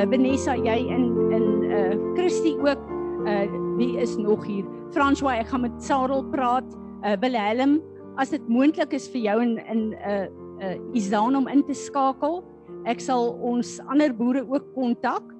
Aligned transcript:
Uh 0.00 0.06
Vanessa, 0.08 0.54
jy 0.56 0.78
in 0.88 1.02
in 1.28 1.46
uh 1.68 1.94
Christie 2.16 2.56
ook. 2.56 2.80
Uh 3.28 3.44
wie 3.76 3.98
is 4.00 4.16
nog 4.16 4.46
hier? 4.46 4.64
François, 4.96 5.42
ek 5.42 5.50
gaan 5.52 5.66
met 5.66 5.76
Sarel 5.84 6.24
praat. 6.32 6.64
Uh 7.04 7.18
Wilhelm, 7.20 7.80
as 8.16 8.32
dit 8.32 8.46
moontlik 8.48 8.94
is 8.96 9.10
vir 9.12 9.20
jou 9.26 9.36
in 9.44 9.58
in 9.68 9.82
uh 10.00 10.24
uh 10.64 10.96
Isaan 10.96 11.36
om 11.36 11.48
in 11.52 11.60
te 11.68 11.76
skakel. 11.76 12.40
Ek 12.88 13.00
sal 13.04 13.34
ons 13.44 13.76
ander 13.92 14.14
boere 14.16 14.40
ook 14.48 14.72
kontak, 14.72 15.34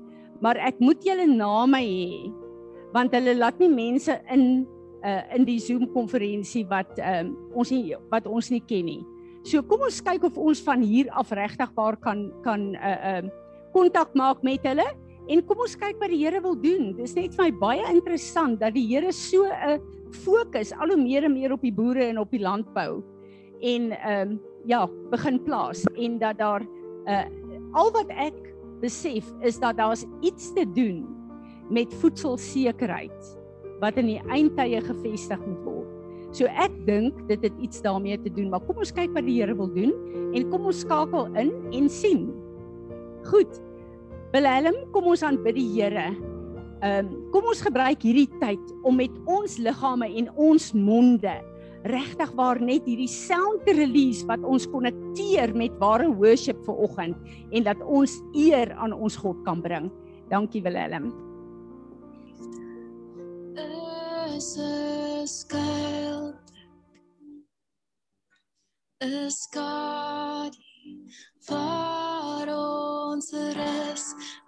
maar 0.45 0.61
ek 0.61 0.77
moet 0.81 1.01
julle 1.09 1.25
name 1.25 1.81
hê 1.81 2.29
want 2.93 3.15
hulle 3.15 3.39
laat 3.39 3.57
nie 3.63 3.71
mense 3.73 4.13
in 4.29 4.67
uh 5.07 5.23
in 5.37 5.49
die 5.49 5.61
Zoom 5.63 5.89
konferensie 5.95 6.67
wat 6.69 7.01
um 7.01 7.33
ons 7.55 7.73
nie 7.73 7.97
wat 8.13 8.29
ons 8.29 8.53
nie 8.53 8.61
ken 8.61 8.93
nie. 8.93 9.03
So 9.41 9.65
kom 9.65 9.89
ons 9.89 10.05
kyk 10.05 10.27
of 10.29 10.37
ons 10.37 10.61
van 10.61 10.83
hier 10.85 11.09
af 11.17 11.33
regtig 11.33 11.71
waar 11.79 11.97
kan 11.97 12.29
kan 12.45 12.75
uh 12.77 12.99
um 13.17 13.39
kontak 13.75 14.15
maak 14.19 14.43
met 14.47 14.65
hulle 14.67 14.87
en 15.31 15.43
kom 15.47 15.63
ons 15.63 15.77
kyk 15.79 15.99
wat 16.01 16.11
die 16.11 16.21
Here 16.25 16.41
wil 16.43 16.57
doen. 16.59 16.93
Dis 16.99 17.15
net 17.15 17.35
vir 17.37 17.49
my 17.49 17.53
baie 17.61 17.87
interessant 17.93 18.61
dat 18.61 18.75
die 18.75 18.87
Here 18.89 19.13
so 19.13 19.47
'n 19.47 19.81
fokus 20.25 20.73
al 20.73 20.91
hoe 20.91 20.99
meer 20.99 21.25
en 21.25 21.35
meer 21.35 21.53
op 21.53 21.63
die 21.63 21.73
boere 21.73 22.05
en 22.11 22.19
op 22.19 22.31
die 22.31 22.43
landbou 22.43 23.03
en 23.61 23.93
um 23.93 24.41
ja, 24.67 24.87
begin 25.11 25.39
plaas 25.45 25.85
en 25.97 26.19
dat 26.19 26.39
daar 26.39 26.63
uh 27.07 27.25
al 27.73 27.93
wat 27.95 28.09
ek 28.11 28.35
besef 28.81 29.25
is 29.47 29.61
dat 29.63 29.77
daar's 29.77 30.05
iets 30.21 30.53
te 30.53 30.65
doen 30.75 31.07
met 31.71 31.95
voedselsekerheid 32.03 33.39
wat 33.81 33.97
in 33.97 34.07
die 34.07 34.23
eindtye 34.27 34.81
gevestig 34.83 35.39
moet 35.47 35.65
word. 35.65 35.89
So 36.35 36.47
ek 36.47 36.75
dink 36.87 37.15
dit 37.29 37.43
het 37.43 37.57
iets 37.63 37.83
daarmee 37.83 38.19
te 38.23 38.31
doen, 38.31 38.51
maar 38.51 38.63
kom 38.67 38.79
ons 38.83 38.93
kyk 38.95 39.15
wat 39.15 39.27
die 39.27 39.39
Here 39.39 39.55
wil 39.55 39.71
doen 39.75 39.95
en 40.35 40.51
kom 40.51 40.67
ons 40.67 40.83
skakel 40.83 41.31
in 41.39 41.55
en 41.73 41.89
sien. 41.89 42.29
Goed. 43.31 43.61
Willem, 44.31 44.77
kom 44.95 45.09
ons 45.11 45.25
aanbid 45.27 45.57
die 45.59 45.69
Here. 45.75 46.11
Ehm 46.81 47.07
um, 47.07 47.09
kom 47.35 47.49
ons 47.51 47.61
gebruik 47.61 48.05
hierdie 48.07 48.29
tyd 48.41 48.63
om 48.89 48.97
met 48.97 49.13
ons 49.29 49.59
liggame 49.61 50.07
en 50.17 50.31
ons 50.39 50.71
monde 50.73 51.33
regtig 51.91 52.31
waar 52.39 52.61
net 52.63 52.87
hierdie 52.89 53.11
sound 53.11 53.65
te 53.67 53.75
release 53.77 54.25
wat 54.29 54.45
ons 54.45 54.69
konnekteer 54.71 55.53
met 55.57 55.75
ware 55.83 56.09
worship 56.09 56.61
vir 56.65 56.79
oggend 56.87 57.19
en 57.51 57.67
dat 57.67 57.83
ons 57.85 58.21
eer 58.37 58.73
aan 58.79 58.95
ons 58.95 59.19
God 59.19 59.43
kan 59.49 59.61
bring. 59.65 59.91
Dankie 60.31 60.63
Willem. 60.63 61.11
is 64.41 64.57
'n 64.57 65.27
skuil 65.27 66.33
is 69.01 69.39
God 69.53 70.55
vir 71.49 72.80
ons 73.11 73.33
rus 73.59 74.05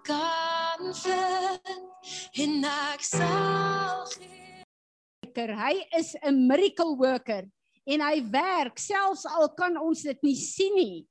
kan 0.07 0.93
vind 1.03 2.43
en 2.45 2.69
ek 2.71 3.07
sal 3.07 4.05
gee 4.15 5.49
hy 5.63 5.75
is 5.99 6.15
'n 6.23 6.37
miracle 6.47 6.95
worker 6.97 7.49
en 7.87 8.05
hy 8.09 8.17
werk 8.31 8.79
selfs 8.79 9.25
al 9.27 9.49
kan 9.59 9.77
ons 9.77 10.03
dit 10.03 10.23
nie 10.23 10.37
sien 10.37 10.75
nie 10.79 11.07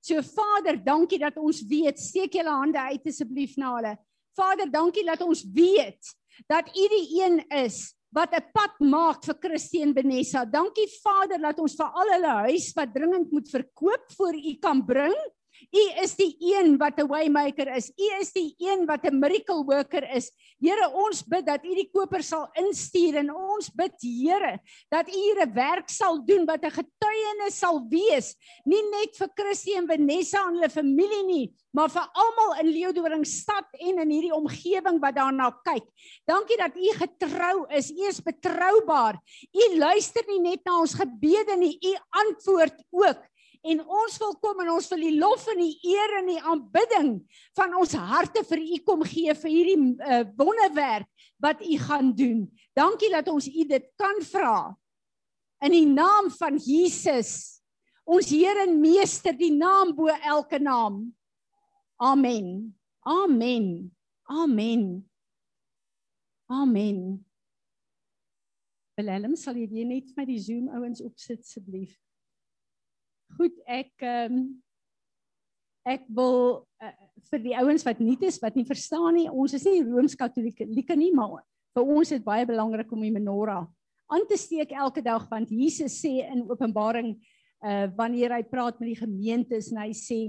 so 0.00 0.22
Vader 0.22 0.76
dankie 0.80 1.18
dat 1.18 1.36
ons 1.36 1.60
weet 1.68 1.98
steek 1.98 2.34
julle 2.34 2.54
hande 2.62 2.78
uit 2.78 3.06
asseblief 3.06 3.56
na 3.56 3.76
hulle 3.76 3.94
Vader 4.36 4.70
dankie 4.70 5.04
dat 5.04 5.20
ons 5.22 5.44
weet 5.44 6.14
dat 6.48 6.68
U 6.72 6.84
die 6.88 7.20
een 7.20 7.42
is 7.50 7.90
wat 8.10 8.32
'n 8.34 8.46
pad 8.52 8.74
maak 8.80 9.24
vir 9.24 9.36
Christine 9.38 9.92
Benessa. 9.92 10.44
Dankie 10.44 10.88
Vader 11.02 11.38
dat 11.38 11.58
ons 11.58 11.76
vir 11.76 11.86
al 11.86 12.08
hulle 12.14 12.34
huis 12.48 12.72
wat 12.74 12.94
dringend 12.94 13.30
moet 13.32 13.48
verkoop 13.48 14.04
voor 14.16 14.34
U 14.34 14.54
kan 14.58 14.84
bring. 14.86 15.14
U 15.70 15.82
is 16.02 16.16
die 16.18 16.34
een 16.42 16.74
wat 16.78 16.98
'n 16.98 17.06
waymaker 17.06 17.68
is. 17.76 17.92
U 17.94 18.06
is 18.18 18.32
die 18.32 18.54
een 18.58 18.86
wat 18.86 19.04
'n 19.06 19.18
miracle 19.18 19.64
worker 19.64 20.02
is. 20.16 20.32
Here, 20.58 20.90
ons 20.92 21.22
bid 21.22 21.46
dat 21.46 21.64
U 21.64 21.74
die 21.74 21.90
koper 21.92 22.22
sal 22.22 22.48
instuur 22.58 23.16
en 23.16 23.30
ons 23.30 23.70
bid 23.70 23.94
Here 24.02 24.58
dat 24.90 25.08
U 25.08 25.12
hier 25.12 25.46
'n 25.46 25.54
werk 25.54 25.88
sal 25.88 26.24
doen 26.26 26.44
wat 26.44 26.64
'n 26.64 26.70
getuienis 26.70 27.58
sal 27.58 27.86
wees, 27.88 28.34
nie 28.64 28.82
net 28.90 29.16
vir 29.16 29.28
Christie 29.34 29.76
en 29.76 29.86
Vanessa 29.86 30.42
en 30.48 30.54
hulle 30.54 30.70
familie 30.70 31.24
nie, 31.26 31.54
maar 31.72 31.88
vir 31.88 32.08
almal 32.14 32.60
in 32.60 32.72
Leeudoring 32.72 33.26
stad 33.26 33.66
en 33.72 33.98
in 33.98 34.10
hierdie 34.10 34.34
omgewing 34.34 35.00
wat 35.00 35.14
daarna 35.14 35.50
kyk. 35.62 35.86
Dankie 36.26 36.56
dat 36.56 36.76
U 36.76 36.92
getrou 36.98 37.66
is. 37.70 37.90
U 37.90 38.08
is 38.08 38.20
betroubaar. 38.20 39.20
U 39.54 39.78
luister 39.78 40.24
nie 40.26 40.40
net 40.40 40.64
na 40.64 40.80
ons 40.80 40.94
gebede 40.94 41.56
nie, 41.56 41.78
U 41.78 41.96
antwoord 42.10 42.74
ook 42.90 43.30
en 43.60 43.82
ons 43.84 44.16
wil 44.22 44.34
kom 44.40 44.62
en 44.62 44.72
ons 44.72 44.88
wil 44.92 45.02
die 45.04 45.16
lof 45.20 45.44
en 45.52 45.60
die 45.60 45.76
eer 45.92 46.16
en 46.20 46.30
die 46.30 46.40
aanbidding 46.40 47.10
van 47.58 47.76
ons 47.76 47.92
harte 47.92 48.42
vir 48.48 48.62
u 48.64 48.78
kom 48.86 49.04
gee 49.08 49.34
vir 49.36 49.52
hierdie 49.52 49.78
uh, 50.00 50.22
wonderwerk 50.38 51.08
wat 51.40 51.60
u 51.64 51.76
gaan 51.84 52.12
doen. 52.16 52.46
Dankie 52.76 53.12
dat 53.12 53.28
ons 53.28 53.48
u 53.48 53.64
dit 53.68 53.88
kan 54.00 54.20
vra. 54.30 54.58
In 55.64 55.76
die 55.76 55.86
naam 55.88 56.30
van 56.32 56.56
Jesus, 56.56 57.60
ons 58.08 58.30
Here 58.32 58.64
en 58.64 58.78
Meester, 58.80 59.36
die 59.36 59.52
naam 59.52 59.92
bo 59.96 60.08
elke 60.08 60.60
naam. 60.60 61.02
Amen. 62.00 62.72
Amen. 63.04 63.90
Amen. 64.24 64.84
Amen. 66.48 67.00
Willem, 68.96 69.36
sal 69.36 69.56
jy 69.56 69.84
net 69.84 70.08
vir 70.12 70.20
my 70.20 70.26
die 70.28 70.40
Zoom 70.40 70.68
ouens 70.76 71.00
opsit 71.04 71.44
asseblief? 71.44 71.92
Goed, 73.36 73.54
ek 73.66 73.92
ehm 74.02 74.34
um, 74.34 74.48
ek 75.88 76.02
wil 76.12 76.66
uh, 76.84 76.92
vir 77.30 77.40
die 77.40 77.54
ouens 77.56 77.82
wat 77.86 78.00
nie 78.04 78.18
is 78.28 78.36
wat 78.42 78.54
nie 78.54 78.66
verstaan 78.68 79.14
nie, 79.16 79.30
ons 79.32 79.54
is 79.56 79.64
nie 79.64 79.80
rooms-katolieke 79.80 80.96
nie, 80.96 81.08
maar 81.16 81.40
vir 81.74 81.86
ons 81.86 82.10
is 82.10 82.18
dit 82.18 82.24
baie 82.26 82.44
belangrik 82.46 82.92
om 82.92 83.00
die 83.00 83.14
menorah 83.14 83.64
aan 84.10 84.26
te 84.26 84.36
steek 84.38 84.72
elke 84.74 85.02
dag 85.02 85.26
want 85.30 85.50
Jesus 85.54 86.00
sê 86.02 86.20
in 86.26 86.46
Openbaring 86.50 87.14
uh 87.60 87.86
wanneer 87.96 88.34
hy 88.34 88.42
praat 88.48 88.78
met 88.80 88.90
die 88.90 89.00
gemeentes 89.00 89.70
en 89.70 89.82
hy 89.84 89.90
sê 89.96 90.20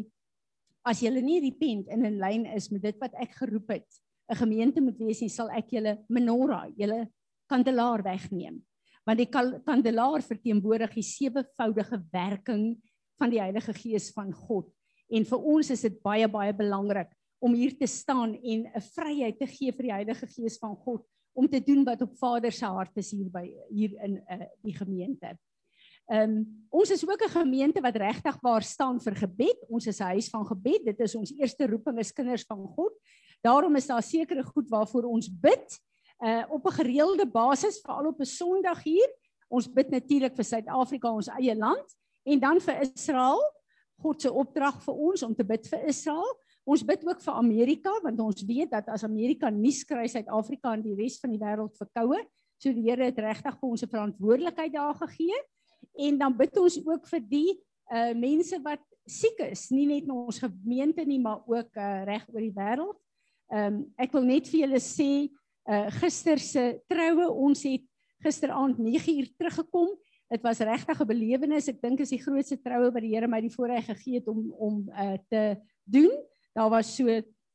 as 0.88 1.01
julle 1.01 1.22
nie 1.23 1.39
repent 1.41 1.89
en 1.94 2.06
in 2.06 2.19
lyn 2.22 2.45
is 2.56 2.69
met 2.73 2.83
dit 2.83 2.97
wat 3.01 3.13
ek 3.22 3.35
geroep 3.38 3.69
het, 3.69 3.88
'n 4.31 4.35
gemeente 4.35 4.81
moet 4.81 4.97
wees, 4.97 5.22
sal 5.33 5.50
ek 5.50 5.69
julle 5.72 5.97
menorah, 6.09 6.69
julle 6.78 7.07
kandelaar 7.50 8.03
wegneem. 8.03 8.62
Want 9.06 9.18
die 9.18 9.29
kandelaar 9.66 10.22
verteenwoordig 10.22 10.94
die 10.94 11.06
sewevoudige 11.06 12.01
werking 12.12 12.81
van 13.21 13.29
die 13.33 13.41
Heilige 13.41 13.73
Gees 13.77 14.09
van 14.15 14.33
God. 14.33 14.69
En 15.11 15.27
vir 15.27 15.49
ons 15.53 15.69
is 15.73 15.85
dit 15.85 15.97
baie 16.01 16.27
baie 16.31 16.53
belangrik 16.55 17.11
om 17.41 17.53
hier 17.57 17.73
te 17.77 17.87
staan 17.89 18.35
en 18.35 18.67
'n 18.69 18.81
vryheid 18.95 19.37
te 19.39 19.47
gee 19.47 19.71
vir 19.71 19.83
die 19.89 19.97
Heilige 19.99 20.27
Gees 20.27 20.57
van 20.57 20.75
God 20.75 21.05
om 21.33 21.47
te 21.47 21.61
doen 21.63 21.83
wat 21.83 22.01
op 22.01 22.17
Vader 22.17 22.51
se 22.51 22.65
hart 22.65 22.97
is 22.97 23.11
hier 23.11 23.29
by 23.31 23.45
hier 23.69 23.95
in 24.03 24.19
uh, 24.29 24.45
die 24.63 24.75
gemeente. 24.75 25.37
Ehm 26.11 26.29
um, 26.29 26.67
ons 26.69 26.91
is 26.91 27.03
ook 27.07 27.23
'n 27.23 27.37
gemeente 27.39 27.81
wat 27.81 27.95
regtig 27.95 28.37
waar 28.41 28.63
staan 28.63 28.99
vir 28.99 29.15
gebed. 29.15 29.59
Ons 29.69 29.88
is 29.88 29.99
'n 29.99 30.11
huis 30.13 30.29
van 30.29 30.45
gebed. 30.45 30.85
Dit 30.85 30.99
is 30.99 31.15
ons 31.15 31.33
eerste 31.38 31.67
roeping 31.67 31.99
as 31.99 32.13
kinders 32.13 32.43
van 32.43 32.67
God. 32.75 32.93
Daarom 33.41 33.75
is 33.75 33.88
daar 33.88 34.03
sekere 34.03 34.43
goed 34.43 34.69
waarvoor 34.69 35.03
ons 35.03 35.29
bid 35.29 35.79
uh 36.19 36.43
op 36.49 36.65
'n 36.65 36.77
gereelde 36.81 37.25
basis, 37.25 37.81
veral 37.81 38.07
op 38.07 38.19
'n 38.19 38.25
Sondag 38.25 38.83
hier. 38.83 39.09
Ons 39.47 39.67
bid 39.67 39.89
natuurlik 39.89 40.35
vir 40.35 40.43
Suid-Afrika, 40.43 41.11
ons 41.11 41.27
eie 41.27 41.55
land. 41.55 42.00
En 42.23 42.39
dan 42.39 42.62
vir 42.62 42.81
Israel, 42.85 43.41
God 44.01 44.21
se 44.21 44.31
opdrag 44.31 44.81
vir 44.83 45.01
ons 45.09 45.23
om 45.23 45.33
te 45.38 45.45
bid 45.45 45.68
vir 45.69 45.88
Israel. 45.89 46.29
Ons 46.65 46.83
bid 46.85 47.03
ook 47.07 47.21
vir 47.23 47.33
Amerika 47.33 47.94
want 48.03 48.19
ons 48.21 48.45
weet 48.45 48.69
dat 48.73 48.89
as 48.94 49.06
Amerika 49.06 49.50
nuus 49.50 49.81
kry 49.88 50.06
Suid-Afrika 50.09 50.75
en 50.75 50.85
die 50.85 50.95
res 50.97 51.18
van 51.21 51.33
die 51.33 51.41
wêreld 51.41 51.73
verkoue, 51.77 52.21
so 52.62 52.73
die 52.73 52.85
Here 52.85 53.09
het 53.09 53.19
regtig 53.21 53.57
vir 53.57 53.69
ons 53.69 53.83
'n 53.83 53.89
verantwoordelikheid 53.89 54.73
daar 54.73 54.95
gegee. 54.95 55.38
En 55.97 56.18
dan 56.18 56.38
bid 56.38 56.57
ons 56.57 56.77
ook 56.85 57.07
vir 57.07 57.21
die 57.29 57.59
uh 57.91 58.13
mense 58.13 58.62
wat 58.63 58.81
siek 59.06 59.39
is, 59.51 59.71
nie 59.71 59.85
net 59.85 60.03
in 60.03 60.12
ons 60.12 60.39
gemeente 60.39 61.03
nie, 61.06 61.19
maar 61.19 61.41
ook 61.47 61.75
uh 61.75 62.03
reg 62.06 62.27
oor 62.29 62.41
die 62.41 62.53
wêreld. 62.53 62.97
Ehm 63.51 63.74
um, 63.74 63.94
ek 63.97 64.13
wil 64.13 64.24
net 64.24 64.47
vir 64.47 64.59
julle 64.62 64.79
sê 64.79 65.29
uh 65.67 65.89
gister 66.00 66.39
se 66.39 66.81
troue, 66.88 67.27
ons 67.29 67.63
het 67.63 67.83
gisteraand 68.21 68.77
9uur 68.77 69.33
teruggekom 69.38 69.97
dit 70.31 70.42
was 70.42 70.60
regtig 70.63 71.00
'n 71.01 71.07
belewenis. 71.07 71.68
Ek 71.68 71.81
dink 71.81 72.00
is 72.00 72.10
die 72.10 72.22
grootste 72.22 72.57
troue 72.57 72.92
wat 72.92 73.04
die 73.04 73.13
Here 73.16 73.28
my 73.28 73.42
die 73.42 73.51
voorreg 73.51 73.86
gegee 73.86 74.19
het 74.19 74.28
om 74.28 74.51
om 74.57 74.89
uh, 74.89 75.18
te 75.30 75.57
doen. 75.83 76.12
Daar 76.56 76.69
was 76.69 76.95
so 76.95 77.06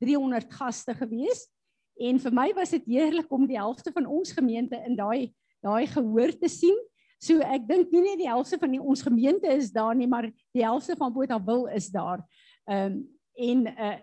300 0.00 0.52
gaste 0.52 0.94
gewees 0.94 1.48
en 1.96 2.18
vir 2.20 2.32
my 2.32 2.52
was 2.52 2.70
dit 2.70 2.84
heerlik 2.84 3.32
om 3.32 3.46
die 3.46 3.56
helfte 3.56 3.92
van 3.92 4.06
ons 4.06 4.32
gemeente 4.32 4.76
in 4.86 4.96
daai 4.96 5.32
daai 5.64 5.86
gehoor 5.86 6.32
te 6.38 6.48
sien. 6.48 6.76
So 7.18 7.40
ek 7.40 7.64
dink 7.68 7.90
nie 7.90 8.02
net 8.02 8.18
die 8.18 8.28
helfte 8.28 8.58
van 8.58 8.70
die, 8.70 8.80
ons 8.80 9.02
gemeente 9.02 9.48
is 9.48 9.72
daar 9.72 9.94
nie, 9.96 10.06
maar 10.06 10.28
die 10.52 10.62
helfte 10.64 10.96
van 10.96 11.12
Botawil 11.12 11.66
is 11.72 11.88
daar. 11.88 12.24
Ehm 12.68 12.92
um, 12.92 13.04
en 13.36 13.66
uh 13.66 13.96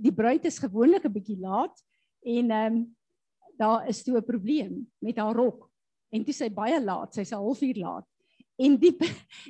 die 0.00 0.12
bruid 0.14 0.44
is 0.44 0.58
gewoonlik 0.58 1.04
'n 1.04 1.12
bietjie 1.12 1.38
laat 1.38 1.78
en 2.24 2.50
ehm 2.50 2.74
um, 2.74 2.96
daar 3.58 3.86
is 3.88 4.02
toe 4.02 4.18
'n 4.18 4.24
probleem 4.24 4.90
met 4.98 5.18
haar 5.18 5.34
rok 5.34 5.70
en 6.14 6.24
toe 6.24 6.34
sy 6.36 6.48
baie 6.54 6.78
laat, 6.80 7.14
sy's 7.14 7.32
'n 7.32 7.42
halfuur 7.42 7.80
laat. 7.82 8.06
En 8.58 8.76
die 8.78 8.94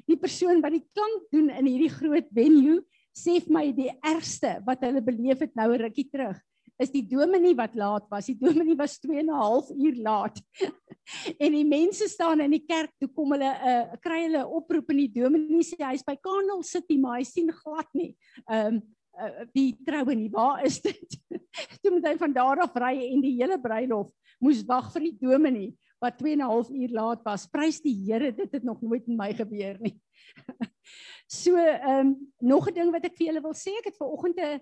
die 0.08 0.16
persoon 0.16 0.62
wat 0.64 0.72
die 0.72 0.87
klank 0.96 1.28
doen 1.31 1.50
in 1.50 1.66
hierdie 1.66 1.93
groot 1.93 2.28
venue, 2.32 2.81
sê 3.14 3.38
vir 3.44 3.52
my 3.52 3.66
die 3.72 3.93
ergste 4.02 4.58
wat 4.66 4.82
hulle 4.82 5.05
beleef 5.05 5.40
het 5.44 5.55
nou 5.55 5.72
'n 5.72 5.82
rukkie 5.87 6.08
terug 6.11 6.40
is 6.81 6.90
die 6.90 7.05
dominee 7.06 7.55
wat 7.55 7.76
laat 7.78 8.06
was. 8.11 8.26
Die 8.26 8.38
dominee 8.38 8.76
was 8.78 8.99
2 8.99 9.19
en 9.20 9.31
'n 9.31 9.38
half 9.38 9.70
uur 9.70 9.96
laat. 10.02 10.40
en 11.44 11.52
die 11.52 11.66
mense 11.66 12.08
staan 12.08 12.40
in 12.40 12.50
die 12.50 12.64
kerk 12.66 12.90
toe 12.99 13.08
kom 13.08 13.32
hulle 13.32 13.50
'n 13.50 13.70
uh, 13.70 13.96
kry 14.02 14.25
hulle 14.26 14.43
'n 14.43 14.55
oproep 14.58 14.90
in 14.90 15.05
die 15.05 15.12
dominee 15.20 15.62
sê 15.62 15.78
hy's 15.84 16.02
by 16.02 16.16
Candle 16.16 16.62
City 16.62 16.99
maar 16.99 17.19
hy 17.19 17.25
sien 17.25 17.52
glad 17.52 17.88
nie. 17.94 18.16
Ehm 18.49 18.75
um, 18.75 18.82
uh, 19.14 19.46
die 19.55 19.76
troue 19.87 20.14
nie. 20.14 20.31
Waar 20.31 20.64
is 20.66 20.81
dit? 20.82 21.19
toe 21.82 21.94
moet 21.94 22.06
hy 22.08 22.16
van 22.19 22.32
daar 22.32 22.66
af 22.66 22.75
ry 22.75 22.96
en 23.12 23.22
die 23.22 23.37
hele 23.38 23.58
bruilof 23.58 24.11
moes 24.40 24.64
wag 24.66 24.90
vir 24.93 25.11
die 25.11 25.19
dominee 25.20 25.72
wat 25.99 26.19
2 26.19 26.32
en 26.32 26.38
'n 26.38 26.50
half 26.50 26.69
uur 26.70 26.91
laat 26.91 27.23
was. 27.23 27.46
Prys 27.46 27.81
die 27.81 27.94
Here, 28.05 28.35
dit 28.35 28.52
het 28.52 28.62
nog 28.62 28.81
nooit 28.81 29.06
met 29.06 29.17
my 29.17 29.32
gebeur 29.35 29.76
nie. 29.81 30.00
so 31.43 31.56
ehm 31.56 32.06
um, 32.06 32.32
nog 32.38 32.69
'n 32.69 32.75
ding 32.75 32.91
wat 32.91 33.05
ek 33.05 33.17
vir 33.17 33.26
julle 33.26 33.43
wil 33.43 33.55
sê, 33.55 33.70
ek 33.79 33.85
het 33.85 33.96
ver 33.96 34.06
oggend 34.06 34.38
'n 34.38 34.61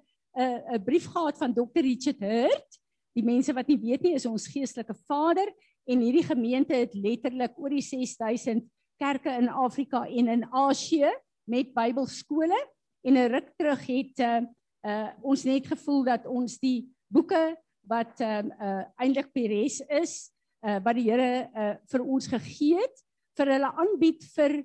'n 0.74 0.84
brief 0.84 1.06
gehad 1.06 1.38
van 1.38 1.54
Dr. 1.54 1.80
Richard 1.80 2.20
Hurt. 2.20 2.80
Die 3.14 3.24
mense 3.24 3.52
wat 3.52 3.68
nie 3.68 3.78
weet 3.78 4.02
nie, 4.02 4.14
is 4.14 4.26
ons 4.26 4.48
geestelike 4.48 4.94
vader 5.06 5.52
en 5.84 6.00
hierdie 6.00 6.24
gemeente 6.24 6.74
het 6.74 6.94
letterlik 6.94 7.58
oor 7.58 7.70
die 7.70 7.82
6000 7.82 8.64
kerke 8.96 9.30
in 9.30 9.48
Afrika 9.48 10.06
en 10.06 10.28
in 10.28 10.46
Asië 10.52 11.10
met 11.44 11.74
Bybelskole 11.74 12.58
en 13.02 13.14
'n 13.14 13.28
ruk 13.28 13.52
terug 13.56 13.86
het 13.86 14.18
uh, 14.18 14.42
uh 14.86 15.10
ons 15.22 15.44
net 15.44 15.66
gevoel 15.66 16.04
dat 16.04 16.26
ons 16.26 16.58
die 16.58 16.88
boeke 17.06 17.56
wat 17.86 18.20
um 18.20 18.52
uh 18.60 18.84
eintlik 18.96 19.32
Peres 19.32 19.80
is 19.80 20.31
uh 20.62 20.78
wat 20.84 20.96
die 20.98 21.08
Here 21.10 21.48
uh 21.54 21.74
vir 21.90 22.04
ons 22.04 22.28
gegee 22.30 22.80
het 22.80 23.04
vir 23.38 23.54
hulle 23.56 23.70
aanbied 23.84 24.24
vir 24.36 24.58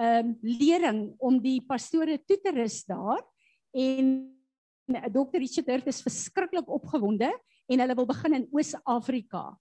um 0.00 0.34
lering 0.42 1.00
om 1.18 1.38
die 1.42 1.60
pastore 1.66 2.18
toe 2.22 2.38
te 2.40 2.52
rus 2.54 2.84
daar 2.88 3.24
en 3.74 4.30
Dr. 4.90 5.38
Richard 5.38 5.68
Hurt 5.70 5.88
is 5.90 6.02
verskriklik 6.02 6.68
opgewonde 6.70 7.30
en 7.70 7.82
hulle 7.82 7.94
wil 7.94 8.08
begin 8.08 8.40
in 8.40 8.46
Oos-Afrika. 8.50 9.52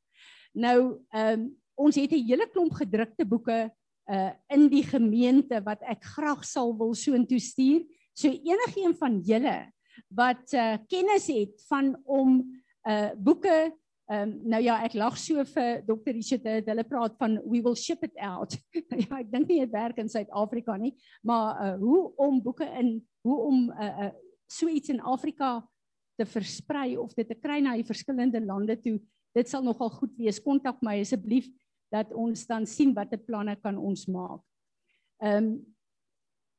Nou, 0.58 0.80
ehm 1.14 1.34
um, 1.34 1.50
ons 1.80 1.96
het 1.96 2.12
'n 2.12 2.26
hele 2.28 2.46
klomp 2.52 2.74
gedrukte 2.74 3.26
boeke 3.26 3.72
uh 4.12 4.32
in 4.50 4.68
die 4.68 4.84
gemeente 4.84 5.62
wat 5.64 5.82
ek 5.88 6.04
graag 6.04 6.44
sal 6.44 6.76
wil 6.78 6.94
soontoe 6.94 7.40
stuur. 7.40 7.86
So 8.14 8.28
enigiemand 8.28 8.98
van 8.98 9.22
julle 9.22 9.72
wat 10.10 10.54
uh 10.54 10.78
kennis 10.90 11.28
het 11.28 11.56
van 11.70 11.96
om 12.04 12.44
uh 12.84 13.16
boeke 13.16 13.72
Ehm 14.10 14.30
um, 14.30 14.30
nou 14.50 14.58
ja, 14.66 14.80
ek 14.82 14.96
lag 14.98 15.18
so 15.22 15.44
vir 15.52 15.84
Dr. 15.86 16.16
Richard, 16.16 16.46
hulle 16.66 16.84
praat 16.90 17.14
van 17.22 17.36
we 17.46 17.60
will 17.62 17.76
ship 17.78 18.02
it 18.02 18.16
out. 18.18 18.56
ja, 19.04 19.20
ek 19.20 19.28
dink 19.30 19.52
nie 19.52 19.60
dit 19.62 19.74
werk 19.76 20.00
in 20.02 20.10
Suid-Afrika 20.10 20.80
nie, 20.82 20.96
maar 21.22 21.60
uh 21.62 21.76
hoe 21.78 22.00
om 22.26 22.40
boeke 22.42 22.66
in 22.80 22.96
hoe 23.28 23.38
om 23.46 23.68
uh, 23.70 24.08
uh 24.08 24.10
so 24.50 24.66
iets 24.66 24.90
in 24.90 24.98
Afrika 25.06 25.60
te 26.18 26.26
versprei 26.26 26.98
of 26.98 27.14
dit 27.14 27.30
te 27.30 27.38
kry 27.38 27.60
na 27.62 27.76
die 27.78 27.86
verskillende 27.86 28.42
lande 28.42 28.80
toe. 28.82 28.96
Dit 29.38 29.52
sal 29.52 29.62
nogal 29.62 29.92
goed 29.94 30.16
wees. 30.18 30.42
Kontak 30.42 30.82
my 30.82 30.96
asseblief 31.04 31.46
dat 31.94 32.10
ons 32.10 32.48
dan 32.50 32.66
sien 32.66 32.96
watter 32.98 33.22
planne 33.22 33.60
kan 33.62 33.78
ons 33.78 34.08
maak. 34.10 34.42
Ehm 35.22 35.52
um, 35.52 35.52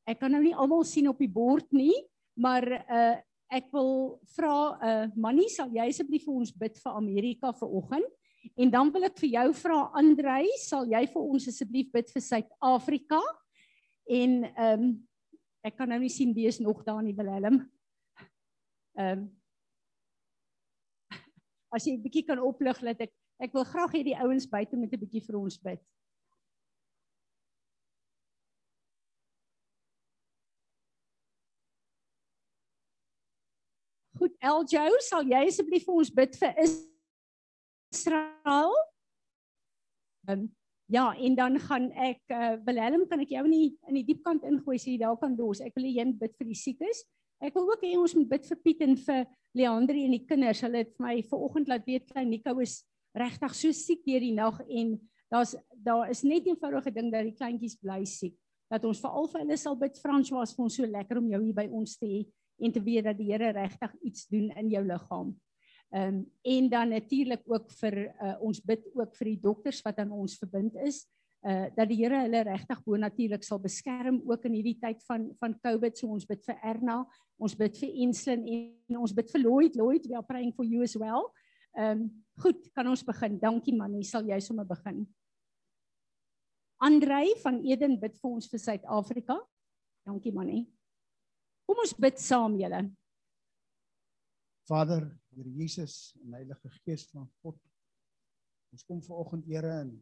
ek 0.07 0.23
kan 0.23 0.33
nou 0.33 0.41
nie 0.43 0.55
almal 0.55 0.87
sien 0.87 1.11
op 1.11 1.19
die 1.19 1.31
bord 1.31 1.67
nie, 1.75 1.99
maar 2.39 2.65
uh 2.79 3.19
ek 3.51 3.69
wil 3.75 4.21
vra 4.37 4.55
uh 4.79 5.07
Mannie, 5.19 5.51
sal 5.51 5.71
jy 5.75 5.89
asseblief 5.91 6.25
vir 6.29 6.39
ons 6.43 6.53
bid 6.63 6.79
vir 6.79 6.97
Amerika 6.97 7.53
vir 7.61 7.77
oggend? 7.81 8.17
En 8.57 8.71
dan 8.73 8.89
wil 8.95 9.05
ek 9.09 9.19
vir 9.21 9.35
jou 9.35 9.47
vra 9.61 9.81
Andrei, 10.01 10.47
sal 10.63 10.89
jy 10.89 11.03
vir 11.13 11.23
ons 11.35 11.49
asseblief 11.51 11.91
bid 11.93 12.09
vir 12.15 12.25
Suid-Afrika? 12.25 13.21
En 14.11 14.43
ehm 14.51 14.89
um, 14.89 14.91
ek 15.61 15.75
kan 15.77 15.91
nou 15.93 15.99
nie 16.01 16.09
sien 16.09 16.31
wie 16.33 16.47
is 16.49 16.57
nog 16.57 16.79
daar 16.87 17.03
in 17.03 17.11
die 17.11 17.17
Willem. 17.19 17.61
Ehm 18.97 19.19
um, 19.19 19.29
As 21.75 21.85
jy 21.87 21.95
'n 21.97 22.03
bietjie 22.03 22.27
kan 22.27 22.41
oplig 22.41 22.81
dat 22.81 23.01
ek 23.07 23.13
ek 23.41 23.53
wil 23.57 23.65
graag 23.65 23.93
hê 23.95 24.03
die 24.05 24.19
ouens 24.19 24.47
buite 24.49 24.77
moet 24.77 24.93
'n 24.93 25.01
bietjie 25.01 25.25
vir 25.27 25.37
ons 25.39 25.59
bid. 25.59 25.81
Goed, 34.21 34.30
Eljo, 34.41 34.97
sal 35.05 35.27
jy 35.29 35.43
asseblief 35.51 35.85
vir 35.85 35.99
ons 36.01 36.11
bid 36.17 36.37
vir 36.41 36.55
Israel? 37.93 38.73
Um, 40.33 40.47
ja, 40.89 41.11
en 41.13 41.37
dan 41.37 41.59
gaan 41.61 41.91
ek 41.93 42.23
uh, 42.33 42.55
Willem, 42.65 43.05
kan 43.11 43.21
ek 43.21 43.35
jou 43.37 43.45
in 43.45 43.53
die 43.53 43.69
in 43.91 43.99
die 44.01 44.07
diep 44.09 44.23
kant 44.25 44.47
ingooi 44.49 44.79
sê 44.81 44.95
jy 44.95 45.03
daar 45.03 45.19
kan 45.21 45.37
los. 45.37 45.61
Ek 45.61 45.77
wil 45.77 45.91
jy 45.91 46.07
bid 46.17 46.33
vir 46.41 46.49
die 46.49 46.57
siekes. 46.57 47.05
Ek 47.45 47.53
wil 47.57 47.69
ook 47.69 47.85
hê 47.85 47.93
ons 48.01 48.17
moet 48.17 48.33
bid 48.33 48.49
vir 48.49 48.61
Piet 48.65 48.83
en 48.85 48.97
vir 49.05 49.29
Leandri 49.57 50.07
en 50.09 50.17
die 50.17 50.25
kinders. 50.25 50.65
Hulle 50.65 50.87
het 50.87 50.97
my 51.03 51.19
vanoggend 51.29 51.69
laat 51.69 51.85
weet 51.89 52.09
klein 52.09 52.33
Nico 52.33 52.57
is 52.65 52.81
regtig 53.17 53.57
so 53.59 53.77
siek 53.77 54.05
deur 54.09 54.25
die 54.25 54.37
nag 54.37 54.61
en 54.69 54.97
daar's 55.33 55.57
daar 55.77 56.09
is 56.13 56.25
net 56.25 56.49
eenvoudige 56.49 56.93
ding 56.97 57.13
dat 57.13 57.29
die 57.29 57.37
kleintjies 57.37 57.77
bly 57.81 58.07
siek. 58.09 58.37
Dat 58.73 58.85
ons 58.89 59.01
veral 59.05 59.29
vir 59.29 59.45
hulle 59.45 59.57
sal 59.61 59.77
bid 59.77 60.01
Frans 60.01 60.33
was 60.33 60.57
vir 60.57 60.65
ons 60.65 60.77
so 60.81 60.89
lekker 60.89 61.21
om 61.21 61.29
jou 61.29 61.43
hier 61.45 61.57
by 61.61 61.69
ons 61.69 61.99
te 62.01 62.09
hê 62.09 62.21
en 62.61 62.73
te 62.73 62.83
weet 62.83 63.05
dat 63.05 63.19
die 63.19 63.31
Here 63.33 63.53
regtig 63.57 63.95
iets 64.01 64.27
doen 64.29 64.51
in 64.51 64.69
jou 64.69 64.85
liggaam. 64.87 65.35
Ehm 65.91 66.15
um, 66.15 66.27
en 66.43 66.69
dan 66.69 66.89
natuurlik 66.89 67.43
ook 67.45 67.71
vir 67.81 67.97
uh, 68.07 68.37
ons 68.41 68.61
bid 68.63 68.85
ook 68.95 69.17
vir 69.17 69.27
die 69.33 69.41
dokters 69.41 69.83
wat 69.83 69.99
aan 69.99 70.13
ons 70.13 70.39
verbind 70.39 70.77
is 70.87 71.07
uh 71.41 71.67
dat 71.75 71.89
die 71.89 71.97
Here 71.97 72.21
hulle 72.21 72.43
regtig 72.45 72.83
bo 72.85 72.97
natuurlik 72.97 73.43
sal 73.43 73.59
beskerm 73.59 74.21
ook 74.29 74.45
in 74.45 74.59
hierdie 74.59 74.79
tyd 74.79 75.03
van 75.09 75.31
van 75.41 75.57
COVID 75.65 75.99
so 75.99 76.13
ons 76.13 76.27
bid 76.29 76.45
vir 76.45 76.59
Erna, 76.63 77.01
ons 77.41 77.57
bid 77.57 77.79
vir 77.81 77.95
Enslin 78.05 78.45
en 78.47 78.99
ons 79.01 79.15
bid 79.15 79.31
vir 79.33 79.41
Lloyd, 79.41 79.77
Lloyd 79.77 80.07
we 80.07 80.15
are 80.15 80.27
praying 80.27 80.53
for 80.53 80.65
you 80.65 80.83
as 80.83 80.97
well. 80.97 81.33
Ehm 81.79 82.03
um, 82.03 82.11
goed, 82.41 82.71
kan 82.73 82.87
ons 82.89 83.05
begin. 83.05 83.39
Dankie 83.41 83.75
man, 83.77 83.95
jy 83.95 84.05
sal 84.05 84.29
jy 84.29 84.39
sommer 84.41 84.65
begin. 84.65 85.07
Andrei 86.81 87.35
van 87.43 87.61
Eden 87.65 87.99
bid 88.01 88.15
vir 88.21 88.31
ons 88.31 88.49
vir 88.49 88.61
Suid-Afrika. 88.61 89.41
Dankie 90.07 90.33
man. 90.33 90.80
Kom 91.71 91.79
ons 91.79 91.93
bid 92.03 92.17
saam 92.19 92.57
julle. 92.59 92.81
Vader, 94.67 95.05
Here 95.31 95.51
Jesus 95.55 96.17
en 96.19 96.33
Heilige 96.35 96.71
Gees 96.81 97.05
van 97.13 97.29
God. 97.45 97.59
Ons 98.75 98.83
kom 98.89 98.99
ver 99.07 99.21
oggend 99.23 99.45
Here 99.47 99.77
in 99.85 99.93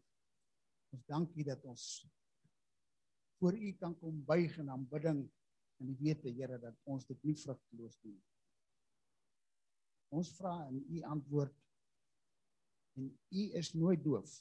Ons 0.96 1.02
dankie 1.04 1.44
dat 1.44 1.60
ons 1.68 1.82
voor 3.36 3.52
U 3.52 3.72
kan 3.82 3.92
kom 4.00 4.22
buig 4.30 4.54
in 4.62 4.70
aanbidding 4.72 5.20
en 5.20 5.90
die 5.90 5.96
wete 6.00 6.32
Here 6.32 6.56
dat 6.62 6.78
ons 6.88 7.04
dit 7.04 7.26
nie 7.28 7.34
vrugteloos 7.36 7.98
doen. 8.00 8.16
Ons 10.16 10.30
vra 10.38 10.54
en 10.70 10.78
U 10.80 11.02
antwoord 11.10 11.52
en 12.96 13.10
U 13.12 13.44
is 13.60 13.74
nooit 13.76 14.00
doof 14.06 14.38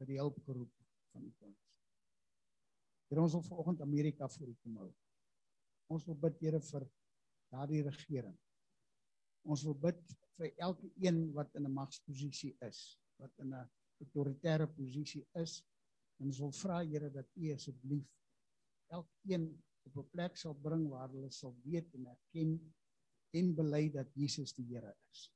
vir 0.00 0.10
die 0.10 0.18
hulp 0.18 0.42
geroep 0.48 0.74
van 1.14 1.30
U 1.30 1.30
kind. 1.38 1.54
Here 3.14 3.22
ons 3.22 3.38
wil 3.38 3.46
vanoggend 3.46 3.86
Amerika 3.86 4.26
voor 4.34 4.50
U 4.50 4.56
kom 4.64 4.82
hou. 4.82 4.90
Ons 5.90 6.06
wil 6.06 6.18
bid 6.22 6.38
Here 6.44 6.60
vir 6.62 6.86
daardie 7.50 7.82
regering. 7.82 8.36
Ons 9.50 9.64
wil 9.66 9.76
bid 9.86 10.00
vir 10.38 10.52
elke 10.66 10.90
een 11.02 11.32
wat 11.34 11.54
in 11.58 11.66
'n 11.66 11.74
magsposisie 11.74 12.54
is, 12.68 12.98
wat 13.18 13.32
in 13.38 13.54
'n 13.54 13.68
autoritaire 14.00 14.66
posisie 14.66 15.26
is 15.34 15.60
en 16.20 16.26
ons 16.26 16.38
wil 16.38 16.52
vra 16.52 16.78
Here 16.84 17.10
dat 17.10 17.26
U 17.36 17.52
asseblief 17.54 18.08
elkeen 18.88 19.50
op 19.86 19.96
'n 19.96 20.10
plek 20.12 20.36
sal 20.36 20.54
bring 20.54 20.88
waar 20.88 21.10
hulle 21.10 21.30
sal 21.30 21.56
weet 21.64 21.94
en 21.94 22.06
erken 22.06 22.74
en 23.32 23.54
bely 23.54 23.90
dat 23.90 24.14
Jesus 24.14 24.54
die 24.54 24.66
Here 24.72 24.94
is. 25.10 25.30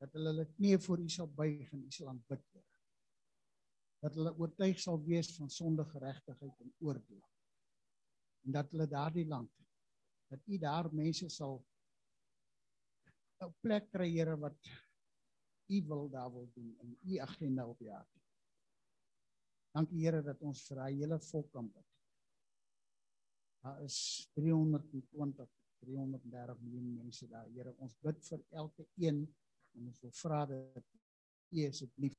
Dat 0.00 0.12
hulle 0.12 0.28
hulle 0.32 0.46
knie 0.56 0.78
voor 0.78 1.00
U 1.00 1.08
sal 1.08 1.28
buig 1.28 1.72
en 1.72 1.84
U 1.84 1.90
sal 1.90 2.08
aanbid, 2.08 2.44
Here. 2.52 2.70
Dat 4.02 4.14
hulle 4.14 4.34
oortuig 4.38 4.80
sal 4.80 5.02
wees 5.04 5.36
van 5.36 5.50
sonde, 5.50 5.84
geregtigheid 5.84 6.60
en 6.60 6.74
oordeel. 6.78 7.31
En 8.42 8.52
dat 8.52 8.70
hulle 8.70 8.86
daardie 8.88 9.26
land 9.26 9.50
dat 10.32 10.40
U 10.46 10.58
daar 10.58 10.88
mense 10.94 11.28
sal 11.28 11.60
'n 13.42 13.54
plek 13.60 13.90
kry, 13.90 14.08
Here, 14.10 14.36
wat 14.38 14.58
u 15.68 15.82
wil 15.86 16.08
daar 16.10 16.30
wil 16.32 16.50
doen 16.54 16.76
in 16.80 16.98
u 17.02 17.16
agenda 17.16 17.66
op 17.66 17.80
jaar. 17.80 18.08
Dankie 19.70 20.04
Here 20.04 20.22
dat 20.22 20.40
ons 20.40 20.62
vir 20.68 20.76
daai 20.76 20.94
hele 20.98 21.18
volk 21.20 21.50
kan 21.52 21.70
bid. 21.72 21.88
Daar 23.62 23.82
is 23.82 23.98
320 24.34 25.50
330 25.82 26.60
miljoen 26.60 26.92
mense 26.94 27.28
daar. 27.28 27.48
Here, 27.50 27.74
ons 27.78 27.96
bid 28.00 28.20
vir 28.28 28.44
elke 28.50 28.86
een 28.94 29.24
en 29.72 29.86
ons 29.86 30.00
wil 30.00 30.12
vra 30.12 30.44
dat 30.46 30.84
u 31.52 31.66
asseblief 31.68 32.18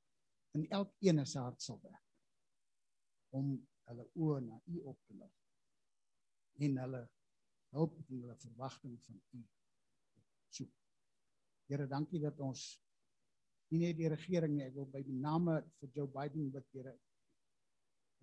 in 0.58 0.66
elkeen 0.70 1.26
se 1.26 1.40
hart 1.40 1.62
sal 1.62 1.80
werk 1.82 2.10
om 3.38 3.56
hulle 3.90 4.06
oë 4.14 4.42
na 4.46 4.60
u 4.66 4.82
op 4.92 5.00
te 5.08 5.16
lig 5.18 5.43
en 6.62 6.78
hulle 6.84 7.02
hulp 7.74 7.98
en 8.04 8.22
hulle 8.22 8.38
verwagting 8.44 8.98
van 9.06 9.22
u 9.34 9.44
soek. 10.54 10.74
Here, 11.72 11.88
dankie 11.90 12.22
dat 12.22 12.40
ons 12.44 12.66
nie 13.74 13.82
net 13.82 13.98
die 13.98 14.10
regering 14.12 14.54
nie, 14.58 14.68
ek 14.68 14.76
wil 14.78 14.90
by 14.94 15.02
die 15.06 15.18
name 15.18 15.58
vir 15.80 15.94
Joe 15.96 16.10
Biden 16.14 16.52
bid, 16.54 16.68
Here. 16.76 16.94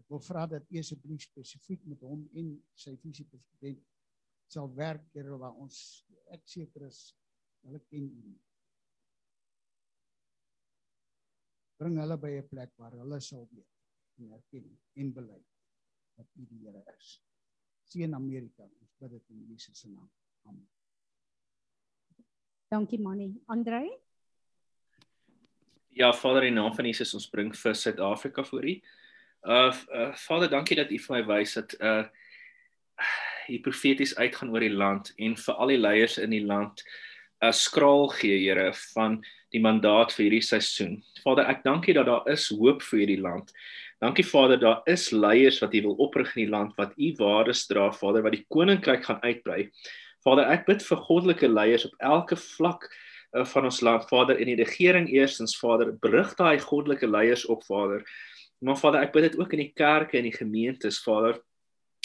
Ek 0.00 0.12
wil 0.12 0.22
vra 0.24 0.46
dat 0.50 0.68
U 0.70 0.78
asseblief 0.80 1.26
spesifiek 1.26 1.82
met 1.90 2.02
hom 2.06 2.22
en 2.38 2.52
sy 2.78 2.94
visie-president 3.02 3.82
sal 4.50 4.70
werk 4.78 5.02
Here 5.14 5.38
waar 5.38 5.58
ons 5.62 5.80
ek 6.34 6.46
seker 6.48 6.86
is 6.86 7.02
hulle 7.66 7.82
ken 7.90 8.06
U. 8.06 8.36
Bring 11.80 11.98
hulle 12.00 12.16
by 12.20 12.32
'n 12.38 12.48
plek 12.48 12.72
waar 12.78 12.96
hulle 13.02 13.20
sal 13.24 13.48
weet 13.50 13.76
en 14.20 14.32
erken 14.38 14.70
en 15.02 15.12
bely 15.18 15.42
dat 16.16 16.28
U 16.36 16.46
die 16.46 16.62
Here 16.64 16.84
is. 16.94 17.18
Seën 17.90 18.14
Amerika. 18.14 18.62
Ons 18.62 18.92
bid 19.02 19.10
dit 19.16 19.32
in 19.34 19.42
Jesus 19.50 19.80
se 19.82 19.88
naam. 19.90 20.06
Amen. 20.46 20.68
Dankie 22.70 23.00
Manny. 23.02 23.32
Andrei? 23.50 23.88
Ja, 25.98 26.12
Vader 26.14 26.46
in 26.46 26.54
naam 26.54 26.74
van 26.74 26.86
Jesus 26.86 27.14
ons 27.18 27.26
bring 27.28 27.50
vir 27.56 27.74
Suid-Afrika 27.74 28.44
voor 28.46 28.68
U. 28.68 28.74
Uh, 29.42 29.74
uh 29.90 30.12
Vader, 30.14 30.50
dankie 30.52 30.76
dat 30.78 30.92
U 30.92 30.98
vir 31.02 31.16
my 31.16 31.24
wys 31.26 31.56
dat 31.58 31.74
uh 31.80 32.04
U 33.50 33.58
profeties 33.64 34.14
uitgaan 34.14 34.52
oor 34.54 34.62
die 34.62 34.70
land 34.70 35.10
en 35.18 35.34
vir 35.34 35.54
al 35.58 35.72
die 35.72 35.80
leiers 35.80 36.18
in 36.22 36.30
die 36.30 36.44
land 36.46 36.84
'n 37.40 37.48
uh, 37.48 37.52
skraal 37.52 38.06
gee, 38.14 38.38
Here, 38.44 38.70
van 38.94 39.18
die 39.50 39.60
mandaat 39.60 40.12
vir 40.14 40.28
hierdie 40.28 40.44
seisoen. 40.44 41.00
Vader, 41.24 41.48
ek 41.50 41.64
dankie 41.64 41.94
dat 41.96 42.06
daar 42.06 42.28
is 42.30 42.50
hoop 42.54 42.84
vir 42.86 43.02
hierdie 43.02 43.20
land. 43.20 43.50
Dankie 44.00 44.24
Vader, 44.24 44.56
daar 44.56 44.80
is 44.88 45.10
leiers 45.12 45.58
wat 45.60 45.74
U 45.76 45.82
wil 45.82 45.98
oprig 46.00 46.30
in 46.32 46.46
die 46.46 46.52
land 46.52 46.72
wat 46.80 46.94
U 46.96 47.10
waardes 47.18 47.66
dra, 47.68 47.90
Vader, 47.92 48.22
wat 48.24 48.32
die 48.32 48.46
koninkryk 48.48 49.04
gaan 49.04 49.20
uitbrei. 49.20 49.66
Vader, 50.24 50.48
ek 50.54 50.64
bid 50.68 50.84
vir 50.86 51.02
goddelike 51.04 51.50
leiers 51.50 51.84
op 51.84 52.06
elke 52.08 52.38
vlak 52.40 52.86
uh, 52.88 53.44
van 53.52 53.68
ons 53.68 53.82
land, 53.84 54.06
Vader, 54.08 54.40
in 54.40 54.48
die 54.48 54.56
regering 54.56 55.10
eerstens, 55.12 55.52
Vader, 55.60 55.92
berig 56.00 56.32
daai 56.38 56.56
goddelike 56.64 57.10
leiers 57.12 57.44
op, 57.52 57.66
Vader. 57.68 58.00
Maar 58.64 58.80
Vader, 58.80 59.04
ek 59.04 59.12
bid 59.12 59.28
dit 59.28 59.38
ook 59.40 59.52
in 59.56 59.64
die 59.66 59.74
kerke 59.76 60.16
en 60.16 60.30
die 60.30 60.36
gemeentes, 60.36 61.02
Vader, 61.04 61.36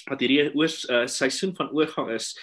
dat 0.03 0.19
hierdie 0.19 0.51
oos 0.51 0.81
uh, 0.91 1.05
seisoen 1.07 1.55
van 1.55 1.71
oorgang 1.71 2.11
is. 2.15 2.33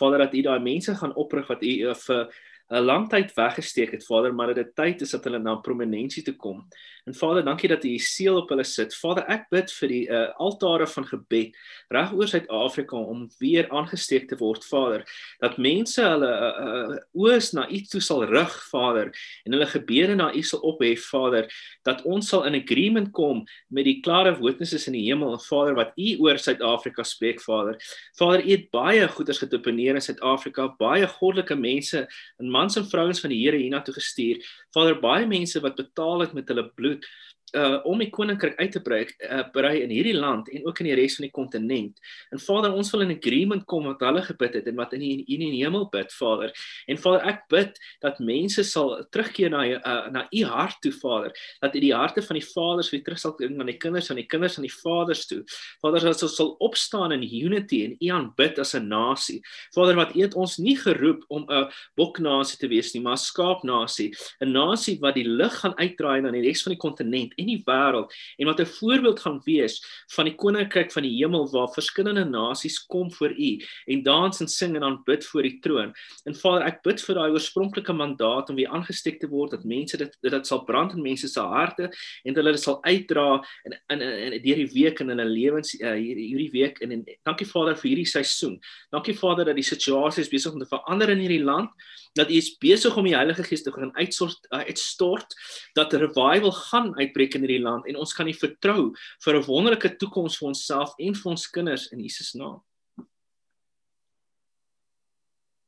Vader, 0.00 0.24
dat 0.24 0.32
U 0.32 0.46
daai 0.48 0.64
mense 0.64 0.96
gaan 0.96 1.12
oprig 1.20 1.52
wat 1.52 1.60
U 1.60 1.74
uh, 1.90 1.98
vir 2.06 2.24
'n 2.70 2.84
lang 2.84 3.08
tyd 3.08 3.34
weggesteek 3.34 3.92
het, 3.92 4.06
Vader, 4.06 4.34
maar 4.34 4.46
dat 4.46 4.56
dit 4.56 4.74
tyd 4.74 5.00
is 5.00 5.10
dat 5.10 5.24
hulle 5.24 5.38
na 5.38 5.54
prominensie 5.56 6.22
toe 6.22 6.36
kom. 6.36 6.64
En 7.04 7.14
Vader, 7.14 7.44
dankie 7.44 7.68
dat 7.68 7.84
U 7.84 7.88
U 7.88 7.98
seël 7.98 8.36
op 8.36 8.48
hulle 8.48 8.64
sit. 8.64 8.94
Vader, 8.96 9.26
ek 9.28 9.50
bid 9.52 9.72
vir 9.76 9.90
die 9.92 10.04
uh, 10.08 10.30
altare 10.40 10.86
van 10.88 11.04
gebed 11.04 11.58
reg 11.92 12.12
oor 12.16 12.30
Suid-Afrika 12.30 12.96
om 12.96 13.26
weer 13.38 13.68
aangesteek 13.68 14.24
te 14.30 14.38
word, 14.40 14.64
Vader, 14.64 15.04
dat 15.42 15.58
mense 15.60 16.00
hulle 16.02 16.30
uh, 16.30 16.64
uh, 16.64 16.96
oos 17.12 17.50
na 17.52 17.66
U 17.68 17.80
toe 17.90 18.00
sal 18.00 18.24
rig, 18.30 18.54
Vader, 18.70 19.12
en 19.44 19.56
hulle 19.56 19.68
gebede 19.68 20.16
na 20.16 20.30
U 20.32 20.42
sal 20.42 20.64
ophef, 20.64 21.04
Vader, 21.12 21.50
dat 21.84 22.00
ons 22.08 22.28
sal 22.32 22.46
in 22.48 22.56
agreement 22.56 23.12
kom 23.12 23.44
met 23.68 23.84
die 23.84 23.98
klare 24.00 24.32
witnesses 24.40 24.88
in 24.88 24.96
die 24.96 25.04
hemel, 25.04 25.36
Vader, 25.44 25.76
wat 25.76 25.92
U 26.00 26.08
oor 26.24 26.40
Suid-Afrika 26.40 27.04
spreek, 27.04 27.44
Vader. 27.44 27.76
Vader, 28.16 28.40
U 28.40 28.50
het 28.56 28.70
baie 28.72 29.04
goeders 29.12 29.42
gedeponeer 29.44 30.00
in 30.00 30.08
Suid-Afrika, 30.08 30.70
baie 30.80 31.06
goddelike 31.18 31.58
mense 31.60 32.06
en 32.40 32.53
mans 32.54 32.78
en 32.80 32.88
vrouens 32.88 33.20
van 33.22 33.32
die 33.34 33.42
Here 33.42 33.58
hiernatoe 33.60 33.96
gestuur. 33.98 34.42
Vader, 34.74 34.98
baie 35.02 35.26
mense 35.30 35.62
wat 35.64 35.78
betaal 35.80 36.26
het 36.26 36.34
met 36.38 36.50
hulle 36.52 36.68
bloed 36.78 37.06
uh 37.54 37.80
om 37.84 37.98
die 37.98 38.10
koninkryk 38.10 38.58
uit 38.58 38.72
te 38.72 38.80
brei 38.82 39.04
uh, 39.04 39.42
brei 39.52 39.82
in 39.82 39.92
hierdie 39.92 40.16
land 40.16 40.48
en 40.50 40.66
ook 40.66 40.80
in 40.82 40.88
die 40.90 40.96
res 40.98 41.16
van 41.18 41.26
die 41.26 41.32
kontinent. 41.34 42.00
En 42.34 42.40
Vader, 42.42 42.72
ons 42.72 42.90
wil 42.94 43.04
in 43.06 43.14
agreement 43.16 43.64
kom 43.70 43.88
wat 43.90 44.02
hulle 44.04 44.22
gebid 44.22 44.58
het 44.58 44.68
en 44.70 44.76
wat 44.80 44.94
in 44.96 45.04
die 45.04 45.24
in 45.34 45.44
die 45.44 45.62
hemel 45.62 45.86
bid, 45.92 46.12
Vader. 46.12 46.52
En 46.90 46.98
Vader, 47.00 47.26
ek 47.30 47.44
bid 47.52 47.80
dat 48.04 48.20
mense 48.24 48.64
sal 48.66 48.96
terugkeer 49.14 49.52
na 49.54 49.64
uh, 49.66 50.10
na 50.14 50.26
u 50.30 50.44
hart 50.50 50.80
toe, 50.84 50.92
Vader. 50.92 51.34
Dat 51.60 51.76
u 51.76 51.82
die 51.82 51.94
harte 51.94 52.22
van 52.22 52.38
die 52.38 52.46
vaders 52.46 52.90
weer 52.92 53.04
terug 53.06 53.20
sal 53.22 53.36
bring 53.38 53.58
aan 53.60 53.70
die 53.70 53.78
kinders 53.80 54.10
en 54.10 54.20
die 54.20 54.28
kinders 54.28 54.58
aan 54.58 54.68
die 54.68 54.74
vaders 54.74 55.26
toe. 55.30 55.42
Vader, 55.82 56.08
dat 56.10 56.22
ons 56.26 56.36
sal 56.36 56.54
opstaan 56.64 57.14
in 57.16 57.24
unity 57.24 57.82
en 57.84 57.96
u 57.98 58.12
aanbid 58.18 58.58
as 58.58 58.74
'n 58.74 58.88
nasie. 58.88 59.40
Vader, 59.74 59.96
wat 59.96 60.14
u 60.16 60.20
het 60.20 60.34
ons 60.34 60.58
nie 60.58 60.76
geroep 60.76 61.24
om 61.28 61.46
'n 61.48 61.70
boknasie 61.96 62.58
te 62.58 62.68
wees 62.68 62.92
nie, 62.94 63.02
maar 63.02 63.18
skaapnasie, 63.18 64.12
'n 64.40 64.52
nasie 64.52 64.98
wat 65.00 65.14
die 65.14 65.28
lig 65.28 65.54
gaan 65.60 65.76
uitdraai 65.78 66.20
na 66.20 66.30
die 66.30 66.42
res 66.42 66.62
van 66.62 66.72
die 66.72 66.80
kontinent 66.80 67.32
en 67.44 67.50
die 67.52 67.60
wêreld 67.68 68.12
en 68.38 68.48
wat 68.48 68.60
'n 68.60 68.72
voorbeeld 68.78 69.20
gaan 69.20 69.40
wees 69.44 69.76
van 70.16 70.24
die 70.24 70.34
koninkryk 70.34 70.92
van 70.92 71.02
die 71.02 71.16
hemel 71.20 71.48
waar 71.52 71.68
verskillende 71.68 72.24
nasies 72.24 72.78
kom 72.86 73.12
voor 73.12 73.30
U 73.30 73.50
en 73.86 74.02
dans 74.02 74.40
en 74.40 74.48
sing 74.48 74.76
en 74.76 74.82
aanbid 74.82 75.26
voor 75.26 75.42
die 75.42 75.58
troon. 75.60 75.92
En 76.24 76.34
Vader, 76.34 76.66
ek 76.66 76.82
bid 76.82 77.00
vir 77.00 77.14
daai 77.14 77.30
oorspronklike 77.30 77.92
mandaat 77.92 78.50
om 78.50 78.56
weer 78.56 78.68
aangesteek 78.68 79.20
te 79.20 79.28
word 79.28 79.50
dat 79.50 79.64
mense 79.64 79.96
dit 79.96 80.16
dit 80.22 80.46
sal 80.46 80.64
brand 80.64 80.92
in 80.92 81.02
mense 81.02 81.28
se 81.28 81.40
harte 81.40 81.90
en 82.24 82.34
hulle 82.34 82.52
dit 82.52 82.60
sal 82.60 82.80
uitdra 82.84 83.42
in 83.64 83.76
in 83.92 84.00
in 84.00 84.42
deur 84.42 84.56
die 84.62 84.72
week 84.72 85.00
in 85.00 85.08
hulle 85.08 85.24
lewens 85.24 85.74
uh, 85.80 85.94
hierdie 85.94 86.50
week 86.50 86.80
en, 86.80 86.92
en 86.92 87.04
dankie 87.24 87.46
Vader 87.46 87.76
vir 87.76 87.88
hierdie 87.88 88.08
seisoen. 88.08 88.58
Dankie 88.90 89.14
Vader 89.14 89.44
dat 89.44 89.56
die 89.56 89.66
situasie 89.66 90.24
besig 90.30 90.52
om 90.52 90.60
te 90.60 90.70
verander 90.70 91.10
in 91.10 91.18
hierdie 91.18 91.44
land 91.44 91.70
dat 92.14 92.30
U 92.30 92.34
is 92.38 92.56
besig 92.58 92.96
om 92.96 93.04
die 93.04 93.14
Heilige 93.14 93.44
Gees 93.44 93.62
te 93.62 93.72
gaan 93.72 93.94
uitstort 93.96 94.46
uitstort 94.48 95.34
dat 95.74 95.92
'n 95.92 96.02
revival 96.06 96.52
gaan 96.52 96.94
uitbreek 96.98 97.34
in 97.34 97.40
hierdie 97.40 97.62
land 97.62 97.86
en 97.86 97.96
ons 97.96 98.14
kan 98.14 98.26
nie 98.26 98.38
vertrou 98.38 98.94
vir 99.24 99.34
'n 99.34 99.46
wonderlike 99.46 99.96
toekoms 99.96 100.38
vir 100.38 100.48
onsself 100.48 100.94
en 100.98 101.14
vir 101.14 101.30
ons 101.30 101.50
kinders 101.50 101.88
in 101.92 102.00
Jesus 102.00 102.32
naam. 102.32 102.62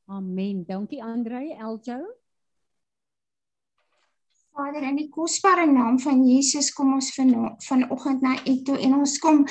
Amen. 0.07 0.63
Dankie 0.65 1.03
Andrei 1.03 1.51
Eljo. 1.51 2.26
Vader, 4.57 4.81
in 4.89 4.95
die 4.97 5.09
kosbare 5.13 5.67
naam 5.69 5.99
van 6.01 6.23
Jesus 6.25 6.71
kom 6.73 6.95
ons 6.95 7.11
van 7.13 7.33
vanoggend 7.61 8.23
na 8.25 8.31
U 8.49 8.55
toe 8.65 8.77
en 8.81 8.95
ons 8.97 9.11
kom 9.21 9.43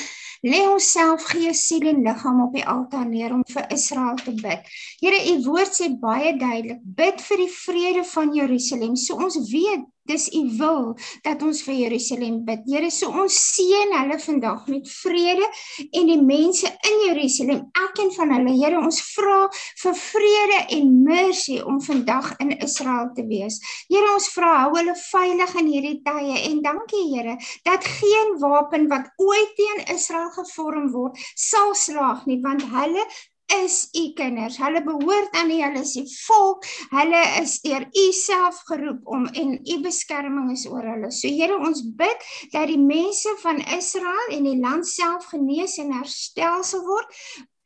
lê 0.42 0.64
onsself 0.66 1.28
gees, 1.30 1.60
siel 1.68 1.86
en 1.92 2.00
liggaam 2.02 2.40
op 2.42 2.56
die 2.58 2.64
altaar 2.66 3.06
neer 3.06 3.36
om 3.36 3.44
vir 3.52 3.68
Israel 3.76 4.18
te 4.18 4.34
bid. 4.40 4.66
Here, 4.98 5.20
U 5.30 5.34
woord 5.46 5.78
sê 5.78 5.92
baie 6.02 6.32
duidelik, 6.40 6.82
bid 6.98 7.22
vir 7.22 7.42
die 7.44 7.52
vrede 7.54 8.02
van 8.16 8.34
Jerusalem. 8.34 8.96
So 8.98 9.20
ons 9.22 9.38
weet 9.52 9.86
dis 10.08 10.28
u 10.34 10.42
wil 10.58 10.94
dat 11.26 11.42
ons 11.42 11.62
vir 11.66 11.74
Jerusalem 11.74 12.40
bid. 12.46 12.64
Here, 12.70 12.90
so 12.90 13.10
ons 13.10 13.36
seën 13.54 13.94
hulle 13.96 14.18
vandag 14.22 14.66
met 14.72 14.90
vrede 14.90 15.48
en 15.90 16.10
die 16.10 16.20
mense 16.22 16.70
in 16.90 16.98
Jerusalem, 17.08 17.64
elkeen 17.82 18.12
van 18.16 18.34
hulle. 18.36 18.54
Here, 18.56 18.80
ons 18.80 19.00
vra 19.14 19.38
vir 19.82 19.98
vrede 20.02 20.60
en 20.78 20.92
mercy 21.06 21.58
om 21.60 21.80
vandag 21.82 22.32
in 22.42 22.54
Israel 22.58 23.10
te 23.16 23.26
wees. 23.28 23.60
Here, 23.90 24.08
ons 24.14 24.30
vra 24.34 24.54
hou 24.64 24.74
hulle 24.76 24.96
veilig 25.06 25.54
in 25.60 25.70
hierdie 25.74 26.00
tye 26.06 26.42
en 26.50 26.62
dankie 26.64 27.04
Here 27.06 27.36
dat 27.66 27.84
geen 27.84 28.36
wapen 28.40 28.88
wat 28.90 29.12
ooit 29.22 29.54
teen 29.58 29.84
Israel 29.94 30.30
gevorm 30.34 30.90
word 30.92 31.18
sal 31.34 31.74
slaag 31.74 32.24
nie, 32.26 32.40
want 32.42 32.64
hulle 32.72 33.04
is 33.64 33.88
u 33.94 34.04
kinders. 34.18 34.58
Hulle 34.60 34.82
behoort 34.84 35.34
aan 35.38 35.50
u, 35.50 35.60
hulle 35.62 35.82
is 35.82 35.94
die 35.98 36.06
volk. 36.26 36.66
Hulle 36.90 37.22
is 37.40 37.58
deur 37.64 37.86
u 37.86 38.06
self 38.12 38.62
geroep 38.70 39.06
om 39.16 39.26
en 39.26 39.58
u 39.62 39.80
beskerming 39.84 40.52
is 40.54 40.66
oor 40.70 40.86
hulle. 40.86 41.10
So 41.14 41.28
Here, 41.28 41.58
ons 41.58 41.82
bid 41.98 42.30
dat 42.54 42.70
die 42.70 42.80
mense 42.80 43.34
van 43.42 43.60
Israel 43.78 44.32
en 44.36 44.48
die 44.48 44.58
land 44.60 44.88
self 44.88 45.30
genees 45.34 45.78
en 45.82 45.92
herstel 45.98 46.64
sal 46.66 46.86
word 46.86 47.20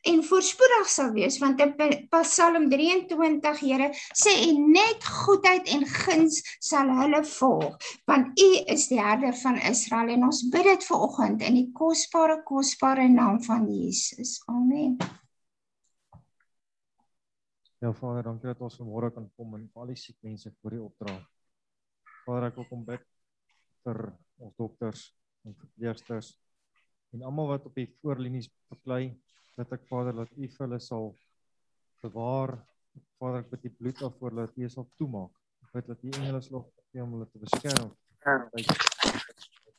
en 0.08 0.22
voorspoedig 0.24 0.88
sal 0.88 1.10
wees 1.12 1.36
want 1.42 1.60
in 1.60 1.74
Psalm 2.14 2.68
23 2.70 3.60
Here 3.60 3.90
sê 4.16 4.32
en 4.48 4.62
net 4.72 5.04
goedheid 5.04 5.68
en 5.74 5.84
guns 5.84 6.40
sal 6.64 6.92
hulle 7.02 7.20
volg 7.34 7.90
want 8.08 8.40
u 8.40 8.50
is 8.74 8.88
die 8.92 9.00
herder 9.00 9.36
van 9.42 9.60
Israel 9.72 10.14
en 10.16 10.28
ons 10.30 10.44
bid 10.52 10.68
dit 10.72 10.88
vir 10.88 11.06
oggend 11.08 11.44
in 11.44 11.58
die 11.60 11.68
kosbare 11.76 12.40
kosbare 12.48 13.08
naam 13.12 13.42
van 13.44 13.68
Jesus. 13.68 14.38
Amen. 14.48 14.96
Ja 17.80 17.92
Vader, 17.96 18.26
dankie 18.26 18.44
dat 18.50 18.60
ons 18.60 18.74
vanmôre 18.76 19.08
kan 19.08 19.24
kom 19.40 19.54
en 19.56 19.62
al 19.80 19.88
die 19.88 19.96
siek 19.96 20.18
mense 20.20 20.50
voor 20.60 20.74
U 20.76 20.80
opdra. 20.84 21.14
Vader, 22.26 22.50
ek 22.50 22.58
wil 22.60 22.66
kom 22.68 22.82
bid 22.84 23.06
vir 23.86 23.98
ons 24.44 24.58
dokters 24.58 25.04
en 25.48 25.54
verpleegsters 25.56 26.34
en 27.16 27.24
almal 27.24 27.48
wat 27.54 27.64
op 27.70 27.78
die 27.80 27.86
voorlinies 28.02 28.50
beklei, 28.68 29.14
dat 29.56 29.72
ek 29.72 29.88
Vader 29.88 30.12
dat 30.18 30.36
U 30.36 30.44
vir 30.44 30.60
hulle 30.66 30.80
sal 30.84 31.08
bewaar. 32.04 32.52
Vader, 33.16 33.46
ek 33.46 33.48
bid 33.54 33.64
die 33.64 33.72
bloed 33.78 34.04
af 34.04 34.20
voor 34.20 34.34
hulle 34.34 34.44
dat 34.50 34.60
U 34.60 34.68
sal 34.76 34.88
toemaak. 35.00 35.32
Ek 35.64 35.72
bid 35.78 35.88
dat 35.94 36.04
U 36.04 36.12
engele 36.20 36.44
sal 36.44 36.66
gee 36.90 37.06
om 37.06 37.16
hulle 37.16 37.30
te 37.32 37.40
beskerm. 37.46 37.94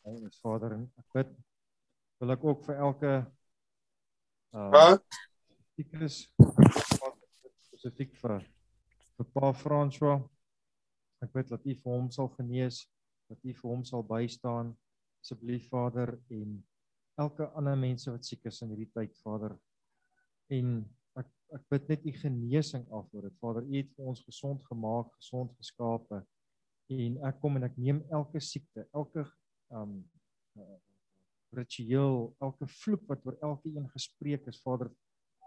Ons 0.10 0.42
Vader, 0.42 0.80
ek 1.06 1.20
bid 1.20 1.38
wil 2.18 2.34
ek 2.34 2.50
ook 2.50 2.66
vir 2.66 2.82
elke 2.90 3.14
uh 4.58 4.98
siekes 5.78 6.24
spesifiek 7.82 8.14
vir 8.22 8.44
vir 9.18 9.28
Pa 9.34 9.52
François. 9.58 10.22
Ek 11.22 11.32
bid 11.34 11.50
dat 11.50 11.66
U 11.66 11.74
vir 11.74 11.90
hom 11.90 12.10
sal 12.14 12.30
genees, 12.36 12.84
dat 13.30 13.42
U 13.42 13.54
vir 13.58 13.70
hom 13.70 13.84
sal 13.86 14.06
bystaan 14.06 14.76
asseblief 15.22 15.68
Vader 15.70 16.16
en 16.34 16.60
elke 17.22 17.48
ander 17.58 17.78
mense 17.78 18.10
wat 18.10 18.26
siek 18.26 18.46
is 18.50 18.62
in 18.62 18.74
hierdie 18.74 18.90
tyd 18.94 19.18
Vader. 19.22 19.58
En 20.54 20.80
ek 21.18 21.30
ek 21.58 21.66
bid 21.74 21.90
net 21.90 22.06
U 22.06 22.14
genesing 22.22 22.86
af 22.94 23.10
oor 23.14 23.28
dit. 23.28 23.38
Vader, 23.42 23.66
U 23.66 23.76
het 23.76 23.92
vir 23.98 24.14
ons 24.14 24.24
gesond 24.30 24.64
gemaak, 24.70 25.10
gesond 25.18 25.58
geskape. 25.58 26.22
En 26.92 27.20
ek 27.28 27.42
kom 27.42 27.58
en 27.58 27.66
ek 27.70 27.78
neem 27.82 28.06
elke 28.14 28.42
siekte, 28.42 28.86
elke 28.94 29.26
um 29.74 30.04
ritueel, 31.56 32.30
elke 32.46 32.68
vloek 32.80 33.10
wat 33.10 33.26
oor 33.26 33.38
elke 33.44 33.74
een 33.74 33.90
gespreek 33.92 34.46
is, 34.48 34.62
Vader, 34.64 34.90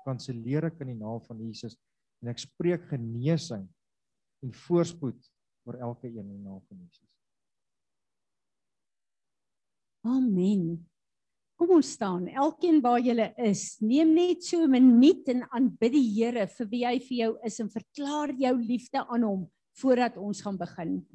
kanselleer 0.04 0.66
ek 0.68 0.82
in 0.84 0.92
die 0.92 1.00
naam 1.00 1.22
van 1.24 1.40
Jesus 1.40 1.78
en 2.24 2.32
ek 2.32 2.40
spreek 2.40 2.86
genesing 2.88 3.66
en 4.44 4.52
voorspoed 4.64 5.20
oor 5.68 5.76
elke 5.90 6.08
een 6.08 6.24
in 6.24 6.30
die 6.32 6.40
naam 6.40 6.62
van 6.64 6.80
Jesus. 6.80 7.10
Amen. 10.04 10.64
Kom 11.60 11.76
ons 11.76 11.92
staan, 11.94 12.26
elkeen 12.32 12.80
waar 12.84 12.98
jy 13.04 13.14
is, 13.44 13.76
neem 13.84 14.14
net 14.16 14.42
so 14.42 14.64
'n 14.64 14.72
minuut 14.72 15.28
en 15.28 15.44
aanbid 15.52 15.92
die 15.92 16.08
Here 16.16 16.46
vir 16.46 16.66
wie 16.66 16.84
hy 16.84 16.98
vir 16.98 17.16
jou 17.18 17.32
is 17.44 17.60
en 17.60 17.68
verklaar 17.68 18.32
jou 18.32 18.56
liefde 18.58 19.04
aan 19.04 19.22
hom 19.22 19.50
voordat 19.80 20.16
ons 20.16 20.40
gaan 20.40 20.58
begin. 20.58 21.06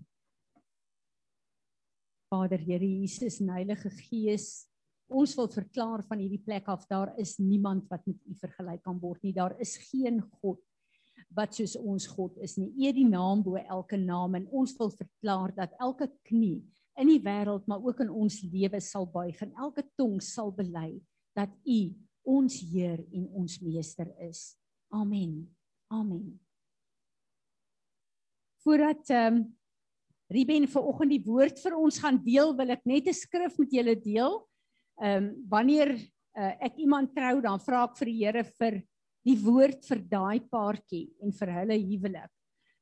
Vader 2.30 2.58
Here 2.58 2.86
Jesus 2.86 3.42
en 3.42 3.50
Heilige 3.50 3.89
Gees, 3.89 4.70
ons 5.10 5.36
wil 5.36 5.48
verklaar 5.48 6.04
van 6.08 6.20
hierdie 6.20 6.44
plek 6.46 6.68
af 6.68 6.88
daar 6.88 7.13
is 7.18 7.39
niemand 7.39 7.89
wat 7.89 8.06
met 8.08 8.18
U 8.25 8.36
vergelyk 8.36 8.84
kan 8.84 9.00
word 9.00 9.24
nie. 9.24 9.34
Daar 9.34 9.60
is 9.60 9.78
geen 9.78 10.22
God 10.42 10.62
wat 11.36 11.53
soos 11.55 11.75
ons 11.77 12.07
God 12.09 12.38
is 12.43 12.57
nie. 12.57 12.71
Het 12.79 12.98
die 12.98 13.07
naam 13.07 13.43
bo 13.45 13.59
elke 13.59 13.98
naam 13.98 14.36
en 14.39 14.48
ons 14.50 14.74
wil 14.79 14.89
verklaar 14.89 15.53
dat 15.55 15.75
elke 15.79 16.09
knie 16.27 16.62
in 17.00 17.07
die 17.07 17.21
wêreld 17.24 17.67
maar 17.69 17.83
ook 17.86 18.01
in 18.03 18.12
ons 18.12 18.41
lewe 18.51 18.81
sal 18.83 19.07
buig 19.07 19.38
en 19.45 19.53
elke 19.62 19.86
tong 19.98 20.17
sal 20.24 20.51
bely 20.51 21.00
dat 21.38 21.53
U 21.63 21.79
ons 22.29 22.59
Heer 22.71 23.00
en 23.15 23.29
ons 23.39 23.59
meester 23.63 24.09
is. 24.25 24.57
Amen. 24.93 25.48
Amen. 25.93 26.39
Voordat 28.65 29.09
ehm 29.09 29.39
um, 29.39 29.48
Ruben 30.29 30.67
vanoggend 30.69 31.09
die 31.09 31.24
woord 31.25 31.57
vir 31.57 31.74
ons 31.74 31.95
gaan 31.98 32.19
deel, 32.21 32.51
wil 32.53 32.69
ek 32.69 32.83
net 32.86 33.07
'n 33.09 33.17
skrif 33.17 33.55
met 33.57 33.71
julle 33.74 33.95
deel. 33.98 34.36
Ehm 35.01 35.24
um, 35.24 35.29
wanneer 35.50 35.89
uh, 36.38 36.53
ek 36.62 36.77
iemand 36.77 37.15
trou, 37.15 37.41
dan 37.41 37.57
vra 37.59 37.86
ek 37.88 37.98
vir 37.98 38.05
die 38.12 38.19
Here 38.19 38.43
vir 38.43 38.83
die 39.25 39.38
woord 39.43 39.83
vir 39.85 39.99
daai 40.11 40.39
paartjie 40.51 41.09
en 41.23 41.33
vir 41.35 41.55
hulle 41.59 41.79
huwelik. 41.83 42.31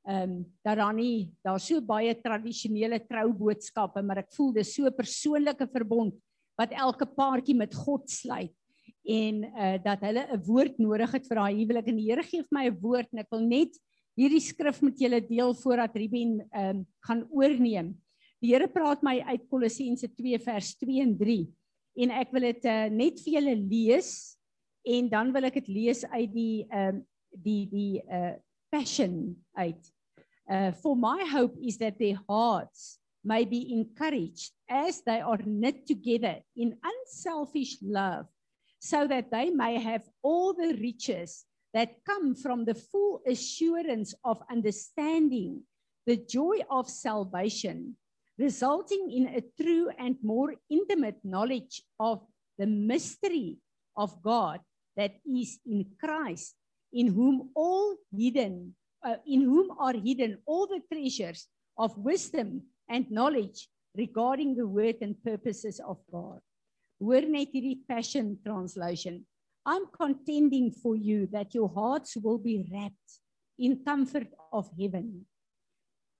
Ehm 0.07 0.23
um, 0.23 0.35
dat 0.63 0.77
daar 0.79 0.93
nie 0.95 1.27
daar 1.43 1.59
so 1.59 1.81
baie 1.81 2.13
tradisionele 2.15 2.99
trouboodskappe 3.03 3.99
maar 4.01 4.21
ek 4.21 4.31
voel 4.37 4.53
dis 4.55 4.71
so 4.75 4.87
'n 4.87 4.95
persoonlike 4.95 5.67
verbond 5.67 6.15
wat 6.57 6.71
elke 6.71 7.05
paartjie 7.05 7.55
met 7.55 7.75
God 7.75 8.07
sluit 8.09 8.55
en 9.03 9.43
uh 9.43 9.75
dat 9.83 9.99
hulle 10.07 10.23
'n 10.31 10.43
woord 10.47 10.79
nodig 10.79 11.11
het 11.11 11.27
vir 11.27 11.35
daai 11.35 11.55
huwelik. 11.59 11.87
En 11.87 11.97
die 11.97 12.07
Here 12.09 12.23
gee 12.23 12.41
vir 12.41 12.55
my 12.55 12.65
'n 12.69 12.79
woord 12.79 13.07
en 13.11 13.19
ek 13.19 13.31
wil 13.31 13.41
net 13.41 13.75
hierdie 14.17 14.41
skrif 14.41 14.81
met 14.81 14.97
julle 14.97 15.21
deel 15.21 15.53
voordat 15.53 15.95
Ruben 15.95 16.39
ehm 16.51 16.77
um, 16.77 16.85
gaan 17.03 17.27
oorneem. 17.29 17.95
Die 18.41 18.53
Here 18.53 18.67
praat 18.67 19.03
my 19.03 19.19
uit 19.19 19.49
Kolossense 19.49 20.07
2 20.07 20.39
vers 20.39 20.75
2 20.77 21.01
en 21.01 21.17
3 21.17 21.47
en 21.97 22.11
ek 22.11 22.31
wil 22.31 22.41
dit 22.41 22.65
uh, 22.65 22.87
net 22.89 23.19
vir 23.19 23.33
julle 23.33 23.55
lees 23.55 24.36
en 24.87 25.09
dan 25.11 25.31
wil 25.35 25.47
ek 25.49 25.59
dit 25.61 25.69
lees 25.71 26.05
uit 26.13 26.31
die 26.33 26.65
um, 26.71 27.03
die 27.43 27.63
die 27.71 28.03
uh 28.07 28.35
passion 28.71 29.35
uit. 29.55 29.83
Uh, 30.47 30.71
for 30.71 30.95
my 30.95 31.23
hope 31.31 31.55
is 31.59 31.77
that 31.77 31.99
their 31.99 32.19
hearts 32.27 32.99
may 33.23 33.45
be 33.45 33.73
encouraged 33.73 34.51
as 34.67 35.01
they 35.03 35.19
are 35.21 35.39
knit 35.43 35.85
together 35.87 36.39
in 36.55 36.75
unselfish 36.83 37.77
love, 37.81 38.27
so 38.79 39.07
that 39.07 39.31
they 39.31 39.49
may 39.49 39.79
have 39.79 40.03
all 40.23 40.53
the 40.53 40.75
riches 40.79 41.45
that 41.73 42.03
come 42.05 42.35
from 42.35 42.65
the 42.65 42.75
full 42.75 43.21
assurance 43.27 44.13
of 44.23 44.41
understanding 44.49 45.63
the 46.05 46.17
joy 46.17 46.59
of 46.71 46.89
salvation, 46.89 47.95
resulting 48.37 49.11
in 49.11 49.27
a 49.27 49.43
true 49.61 49.91
and 49.99 50.15
more 50.23 50.55
intimate 50.69 51.19
knowledge 51.23 51.83
of 51.99 52.23
the 52.57 52.67
mystery 52.67 53.57
of 53.95 54.15
God 54.23 54.59
that 54.97 55.15
is 55.25 55.59
in 55.65 55.85
Christ, 55.99 56.55
in 56.91 57.07
whom 57.07 57.51
all 57.55 57.95
hidden 58.11 58.75
uh, 59.05 59.15
in 59.25 59.41
whom 59.41 59.71
are 59.79 59.93
hidden 59.93 60.37
all 60.45 60.67
the 60.67 60.81
treasures 60.91 61.47
of 61.77 61.97
wisdom 61.97 62.63
and 62.89 63.09
knowledge 63.11 63.69
regarding 63.95 64.55
the 64.55 64.67
word 64.67 64.95
and 65.01 65.21
purposes 65.23 65.79
of 65.79 65.97
God. 66.11 66.39
Hoor 66.99 67.21
net 67.21 67.53
hierdie 67.53 67.85
passion 67.87 68.37
translation. 68.43 69.25
I'm 69.65 69.85
contending 70.01 70.71
for 70.71 70.95
you 70.95 71.27
that 71.27 71.53
your 71.53 71.69
hearts 71.69 72.17
will 72.17 72.37
be 72.37 72.65
wrapped 72.71 73.11
in 73.59 73.83
comfort 73.83 74.29
of 74.51 74.69
heaven 74.79 75.25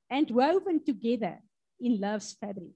and 0.10 0.30
woven 0.32 0.84
together 0.84 1.40
in 1.80 2.00
love's 2.00 2.34
fabric. 2.34 2.76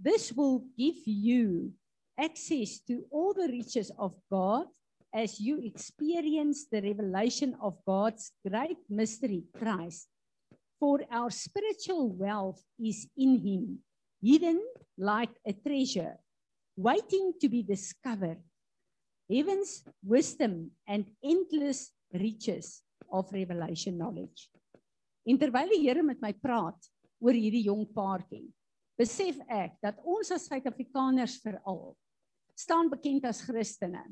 This 0.00 0.32
will 0.32 0.64
give 0.76 0.96
you 1.06 1.72
access 2.18 2.80
to 2.88 3.04
all 3.10 3.32
the 3.34 3.48
riches 3.48 3.92
of 3.98 4.14
God 4.30 4.66
as 5.16 5.40
you 5.40 5.56
experience 5.64 6.66
the 6.70 6.82
revelation 6.82 7.56
of 7.62 7.80
God's 7.88 8.32
great 8.46 8.76
mystery, 8.90 9.44
Christ. 9.56 10.08
For 10.78 11.00
our 11.10 11.30
spiritual 11.30 12.12
wealth 12.12 12.60
is 12.78 13.08
in 13.16 13.40
Him, 13.40 13.78
hidden 14.20 14.60
like 14.98 15.32
a 15.48 15.54
treasure, 15.54 16.20
waiting 16.76 17.32
to 17.40 17.48
be 17.48 17.62
discovered. 17.62 18.36
Heaven's 19.24 19.82
wisdom 20.04 20.70
and 20.86 21.06
endless 21.24 21.92
riches 22.12 22.82
of 23.10 23.32
revelation 23.32 23.96
knowledge. 23.96 24.52
En 25.24 25.40
terwyl 25.40 25.72
die 25.72 25.80
Here 25.80 26.04
met 26.04 26.20
my 26.20 26.34
praat 26.36 26.92
oor 27.24 27.32
hierdie 27.32 27.64
jong 27.66 27.88
paartjie, 27.96 28.44
besef 29.00 29.40
ek 29.48 29.80
dat 29.82 29.96
ons 30.04 30.28
as 30.36 30.44
Suid-Afrikaners 30.44 31.40
veral 31.40 31.96
staan 32.56 32.92
bekend 32.92 33.24
as 33.28 33.40
Christene 33.44 34.04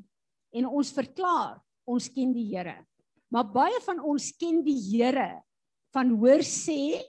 en 0.55 0.69
ons 0.71 0.93
verklaar 0.95 1.59
ons 1.85 2.09
ken 2.15 2.33
die 2.35 2.47
Here. 2.53 2.79
Maar 3.33 3.51
baie 3.51 3.81
van 3.85 4.01
ons 4.01 4.31
ken 4.39 4.63
die 4.65 4.79
Here 4.79 5.43
van 5.95 6.15
hoor 6.19 6.43
sê 6.47 7.03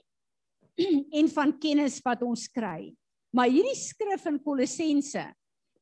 en 1.18 1.28
van 1.32 1.54
kennis 1.62 2.00
wat 2.04 2.24
ons 2.26 2.46
kry. 2.52 2.92
Maar 3.34 3.50
hierdie 3.52 3.76
skrif 3.78 4.26
in 4.30 4.38
Kolossense, 4.42 5.24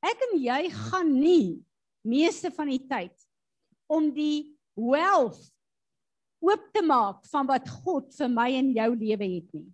ek 0.05 0.27
en 0.29 0.37
jy 0.43 0.61
gaan 0.75 1.13
nie 1.17 1.61
meeste 2.05 2.51
van 2.55 2.71
die 2.73 2.83
tyd 2.89 3.15
om 3.91 4.11
die 4.13 4.55
wealth 4.77 5.41
oop 6.45 6.65
te 6.75 6.83
maak 6.85 7.25
van 7.31 7.49
wat 7.49 7.69
God 7.85 8.13
vir 8.17 8.31
my 8.33 8.51
en 8.59 8.73
jou 8.77 8.91
lewe 9.01 9.29
het 9.39 9.57
nie. 9.57 9.71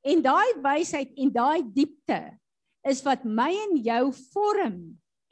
En 0.00 0.22
daai 0.24 0.60
wysheid 0.64 1.12
en 1.20 1.32
daai 1.32 1.60
diepte 1.74 2.20
is 2.88 3.02
wat 3.04 3.24
my 3.24 3.50
en 3.66 3.76
jou 3.84 4.04
vorm 4.32 4.78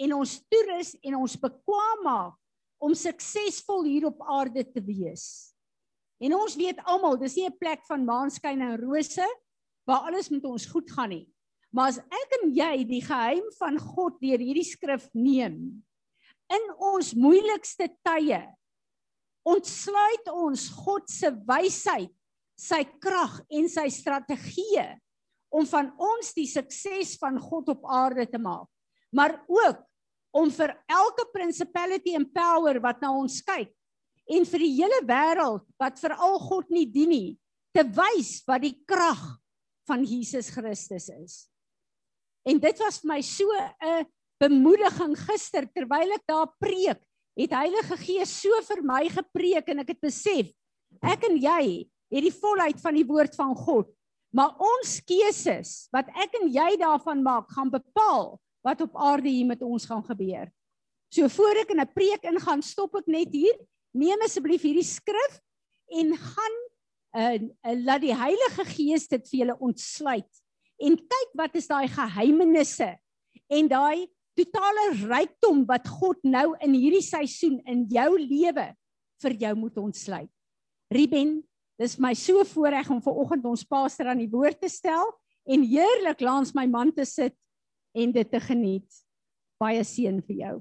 en 0.03 0.15
ons 0.19 0.37
toerus 0.51 0.95
en 1.03 1.19
ons 1.21 1.38
bekwam 1.41 2.07
maak 2.07 2.38
om 2.83 2.95
suksesvol 2.99 3.85
hier 3.87 4.09
op 4.09 4.23
aarde 4.27 4.65
te 4.67 4.83
wees. 4.83 5.55
En 6.23 6.35
ons 6.35 6.57
weet 6.59 6.81
almal, 6.91 7.19
dis 7.19 7.37
nie 7.37 7.47
'n 7.47 7.59
plek 7.59 7.85
van 7.87 8.05
maanskyn 8.05 8.62
en 8.62 8.81
rose 8.81 9.27
waar 9.87 10.07
alles 10.11 10.31
met 10.31 10.45
ons 10.45 10.67
goed 10.67 10.91
gaan 10.91 11.11
nie. 11.11 11.29
Maar 11.73 11.88
as 11.88 11.99
ek 11.99 12.31
en 12.43 12.51
jy 12.55 12.85
die 12.85 13.03
geheim 13.03 13.47
van 13.59 13.79
God 13.79 14.21
deur 14.21 14.38
hierdie 14.38 14.67
skrif 14.67 15.09
neem 15.15 15.83
in 16.51 16.65
ons 16.79 17.15
moeilikste 17.15 17.88
tye, 18.05 18.43
ontsluit 19.47 20.29
ons 20.29 20.69
God 20.69 21.09
se 21.09 21.31
wysheid, 21.31 22.12
sy 22.57 22.85
krag 23.01 23.41
en 23.51 23.69
sy 23.69 23.88
strategieë 23.88 25.01
om 25.51 25.67
van 25.67 25.91
ons 25.99 26.35
die 26.35 26.47
sukses 26.47 27.17
van 27.19 27.41
God 27.41 27.69
op 27.69 27.87
aarde 27.88 28.27
te 28.27 28.38
maak 28.38 28.69
maar 29.12 29.45
ook 29.47 29.85
om 30.33 30.51
vir 30.51 30.73
elke 30.88 31.27
principality 31.35 32.16
and 32.16 32.33
power 32.35 32.81
wat 32.81 33.01
na 33.05 33.12
ons 33.12 33.40
kyk 33.45 33.71
en 34.33 34.47
vir 34.49 34.64
die 34.64 34.75
hele 34.79 35.01
wêreld 35.05 35.64
wat 35.81 36.01
veral 36.01 36.38
God 36.40 36.71
nie 36.73 36.87
dien 36.88 37.12
nie 37.12 37.31
te 37.77 37.85
wys 37.85 38.40
wat 38.49 38.64
die 38.64 38.77
krag 38.88 39.21
van 39.88 40.05
Jesus 40.07 40.51
Christus 40.53 41.09
is. 41.12 41.35
En 42.47 42.59
dit 42.61 42.83
was 42.83 43.01
vir 43.03 43.09
my 43.09 43.21
so 43.23 43.47
'n 43.83 44.07
bemoediging 44.40 45.16
gister 45.16 45.66
terwyl 45.66 46.12
ek 46.12 46.27
daar 46.27 46.51
preek, 46.59 47.01
het 47.38 47.51
Heilige 47.51 47.97
Gees 47.97 48.31
so 48.42 48.51
vir 48.68 48.83
my 48.83 49.09
gepreek 49.09 49.68
en 49.68 49.81
ek 49.81 49.95
het 49.95 50.01
besef 50.01 50.53
ek 51.01 51.25
en 51.25 51.37
jy 51.40 51.88
het 52.12 52.25
die 52.27 52.35
volheid 52.35 52.81
van 52.81 52.95
die 52.95 53.07
woord 53.09 53.35
van 53.35 53.55
God, 53.57 53.88
maar 54.35 54.57
ons 54.61 55.01
keuses 55.01 55.88
wat 55.92 56.09
ek 56.12 56.35
en 56.42 56.49
jy 56.53 56.77
daarvan 56.77 57.23
maak 57.23 57.49
gaan 57.53 57.71
bepaal 57.73 58.37
wat 58.62 58.81
op 58.81 58.96
aarde 58.96 59.29
hier 59.29 59.46
met 59.46 59.62
ons 59.62 59.87
gaan 59.87 60.05
gebeur. 60.07 60.51
So 61.12 61.29
voor 61.29 61.62
ek 61.62 61.70
in 61.75 61.81
'n 61.81 61.92
preek 61.92 62.22
ingaan, 62.25 62.62
stop 62.62 62.94
ek 62.96 63.07
net 63.07 63.33
hier. 63.33 63.57
Neem 63.92 64.22
asseblief 64.25 64.62
hierdie 64.62 64.87
skrif 64.87 65.40
en 65.92 66.16
gaan 66.16 66.57
uh, 67.12 67.35
uh 67.68 67.77
laat 67.85 68.01
die 68.01 68.16
Heilige 68.16 68.64
Gees 68.64 69.09
dit 69.09 69.29
vir 69.29 69.38
julle 69.38 69.59
ontsluit 69.61 70.42
en 70.81 70.96
kyk 70.96 71.31
wat 71.38 71.55
is 71.57 71.68
daai 71.68 71.88
geheimenisse 71.88 72.96
en 73.53 73.68
daai 73.68 74.09
totale 74.38 74.87
rykdom 75.05 75.66
wat 75.68 75.88
God 75.88 76.22
nou 76.25 76.55
in 76.64 76.75
hierdie 76.75 77.05
seisoen 77.05 77.61
in 77.68 77.85
jou 77.92 78.16
lewe 78.18 78.72
vir 79.22 79.37
jou 79.44 79.55
moet 79.55 79.77
ontsluit. 79.79 80.31
Ruben, 80.92 81.42
dis 81.79 81.98
my 82.01 82.14
so 82.18 82.44
voorreg 82.44 82.88
om 82.90 83.03
ver 83.05 83.18
oggend 83.22 83.44
ons 83.48 83.64
pastor 83.64 84.09
aan 84.09 84.22
die 84.22 84.31
woord 84.33 84.61
te 84.61 84.70
stel 84.72 85.12
en 85.44 85.64
heerlik 85.66 86.20
langs 86.25 86.55
my 86.55 86.66
man 86.70 86.92
te 86.94 87.05
sit 87.09 87.37
en 87.94 88.12
dit 88.12 88.31
te 88.31 88.40
geniet. 88.40 89.02
Baie 89.61 89.85
seën 89.87 90.20
vir 90.26 90.37
jou. 90.37 90.57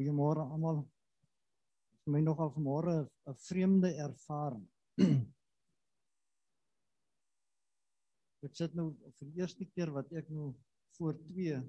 Goeiemôre 0.00 0.40
almal. 0.48 0.78
Vir 2.00 2.12
my 2.14 2.20
nogal 2.24 2.48
vanmôre 2.54 2.94
'n 3.28 3.34
vreemde 3.46 3.88
ervaring. 4.04 4.66
ek 8.48 8.54
sit 8.56 8.72
nou 8.78 8.86
vir 9.18 9.26
die 9.28 9.42
eerste 9.42 9.64
keer 9.74 9.90
wat 9.92 10.08
ek 10.16 10.26
nou 10.32 10.46
voor 10.96 11.14
twee 11.26 11.60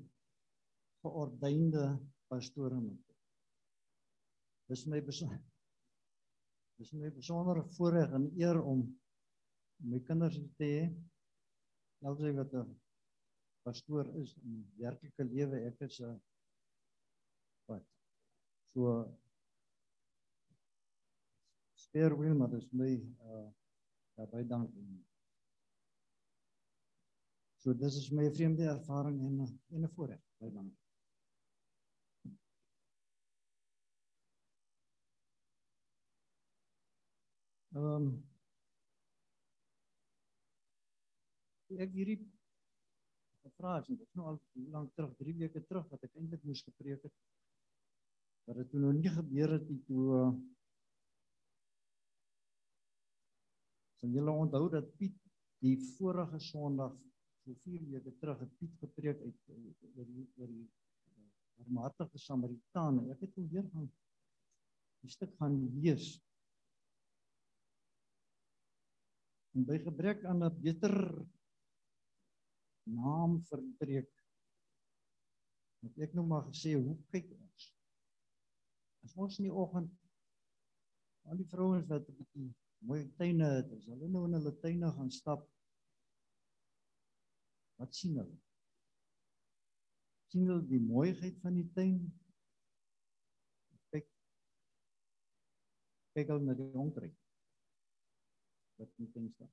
geordeinde 1.04 1.84
pastore 2.32 2.80
moet. 2.80 3.06
Dis 4.72 4.88
my 4.88 5.04
besonder 5.12 5.44
Dis 6.80 6.96
my 6.96 7.12
besondere 7.12 7.68
voorreg 7.76 8.10
en 8.16 8.32
eer 8.40 8.64
om 8.64 8.88
my 9.92 10.00
kinders 10.08 10.40
te 10.56 10.68
hê. 10.78 10.84
Alsy 12.08 12.32
wat 12.40 12.56
'n 12.64 12.68
pastoor 13.68 14.08
is 14.24 14.32
in 14.40 14.64
werklike 14.80 15.24
lewe, 15.36 15.68
ek 15.68 15.84
is 15.92 16.00
'n 16.00 16.16
wat 17.68 17.84
so 18.74 18.92
speer 21.76 22.18
wil 22.18 22.36
maar 22.36 22.50
dis 22.50 22.68
my 22.72 22.92
uh 23.28 23.50
baie 24.32 24.46
dankie. 24.46 24.84
So 27.62 27.74
dis 27.74 27.96
is 27.98 28.12
my 28.12 28.28
vreemde 28.36 28.68
ervaring 28.70 29.18
en 29.28 29.40
en 29.76 29.84
'n 29.84 29.90
voorreg. 29.96 30.22
Baie 30.38 30.52
dankie. 30.52 30.78
Ehm 37.76 37.86
um, 37.96 38.08
ek 41.80 41.92
hierdie 41.96 42.20
dit 43.88 44.02
is 44.02 44.14
nou 44.16 44.26
al 44.32 44.40
lank 44.74 44.94
terug, 44.96 45.14
3 45.20 45.34
weke 45.38 45.62
terug 45.68 45.88
wat 45.92 46.04
ek 46.04 46.16
eintlik 46.20 46.44
moes 46.44 46.64
gepreek 46.64 47.04
het. 47.04 47.14
Dat 48.46 48.58
dit 48.58 48.74
nou 48.74 48.94
nie 48.94 49.10
gebeur 49.10 49.54
het 49.58 49.68
nie 49.70 49.82
toe 49.88 50.06
uh, 50.18 50.32
Sal 54.02 54.16
julle 54.18 54.34
onthou 54.34 54.66
dat 54.74 54.88
Piet 54.98 55.18
die 55.62 55.76
vorige 55.94 56.40
Sondag 56.42 56.96
so 57.44 57.54
4 57.54 57.84
weke 57.92 58.14
terug 58.18 58.40
het 58.42 58.54
Piet 58.58 58.80
gepreek 58.82 59.20
uit 59.22 59.52
oor 59.52 60.08
die 60.08 60.24
oor 60.42 60.50
die 60.50 60.66
barmhartige 61.60 62.18
Samaritaan. 62.18 62.98
Ek 63.14 63.22
het 63.22 63.38
weer 63.38 63.68
gaan 63.70 63.86
die 65.06 65.14
stuk 65.14 65.36
gaan 65.38 65.60
lees. 65.76 66.16
En 69.54 69.68
by 69.70 69.78
gebrek 69.86 70.26
aan 70.26 70.42
'n 70.48 70.58
beter 70.66 70.98
naam 72.90 73.38
vir 73.52 73.62
preek 73.78 74.10
het 75.86 75.98
ek 76.08 76.14
nou 76.18 76.26
maar 76.26 76.46
gesê 76.50 76.74
hoe 76.74 76.98
kyk? 77.14 77.30
As 79.06 79.16
ons 79.18 79.40
in 79.40 79.50
die 79.50 79.54
oggend 79.64 79.92
al 81.30 81.38
die 81.38 81.50
vrouens 81.54 81.88
wat 81.90 82.08
'n 82.10 82.18
bietjie 82.18 82.52
mooi 82.88 83.02
tuine 83.18 83.50
het. 83.58 83.74
As 83.78 83.86
hulle 83.86 84.08
nou 84.10 84.26
in 84.28 84.38
hulle 84.38 84.54
tuine 84.64 84.92
gaan 84.96 85.12
stap, 85.12 85.50
wat 87.82 87.96
sien 87.96 88.18
hulle? 88.18 88.40
sien 90.32 90.48
hulle 90.48 90.64
die 90.64 90.80
mooiheid 90.80 91.40
van 91.44 91.58
die 91.60 91.68
tuin? 91.76 91.98
Kyk 93.92 94.06
kyk 96.16 96.30
hulle 96.32 96.46
na 96.46 96.56
die 96.56 96.70
onkruid. 96.80 97.18
Wat 98.80 98.94
in 98.96 99.10
die 99.10 99.12
tuin 99.16 99.28
staan. 99.34 99.52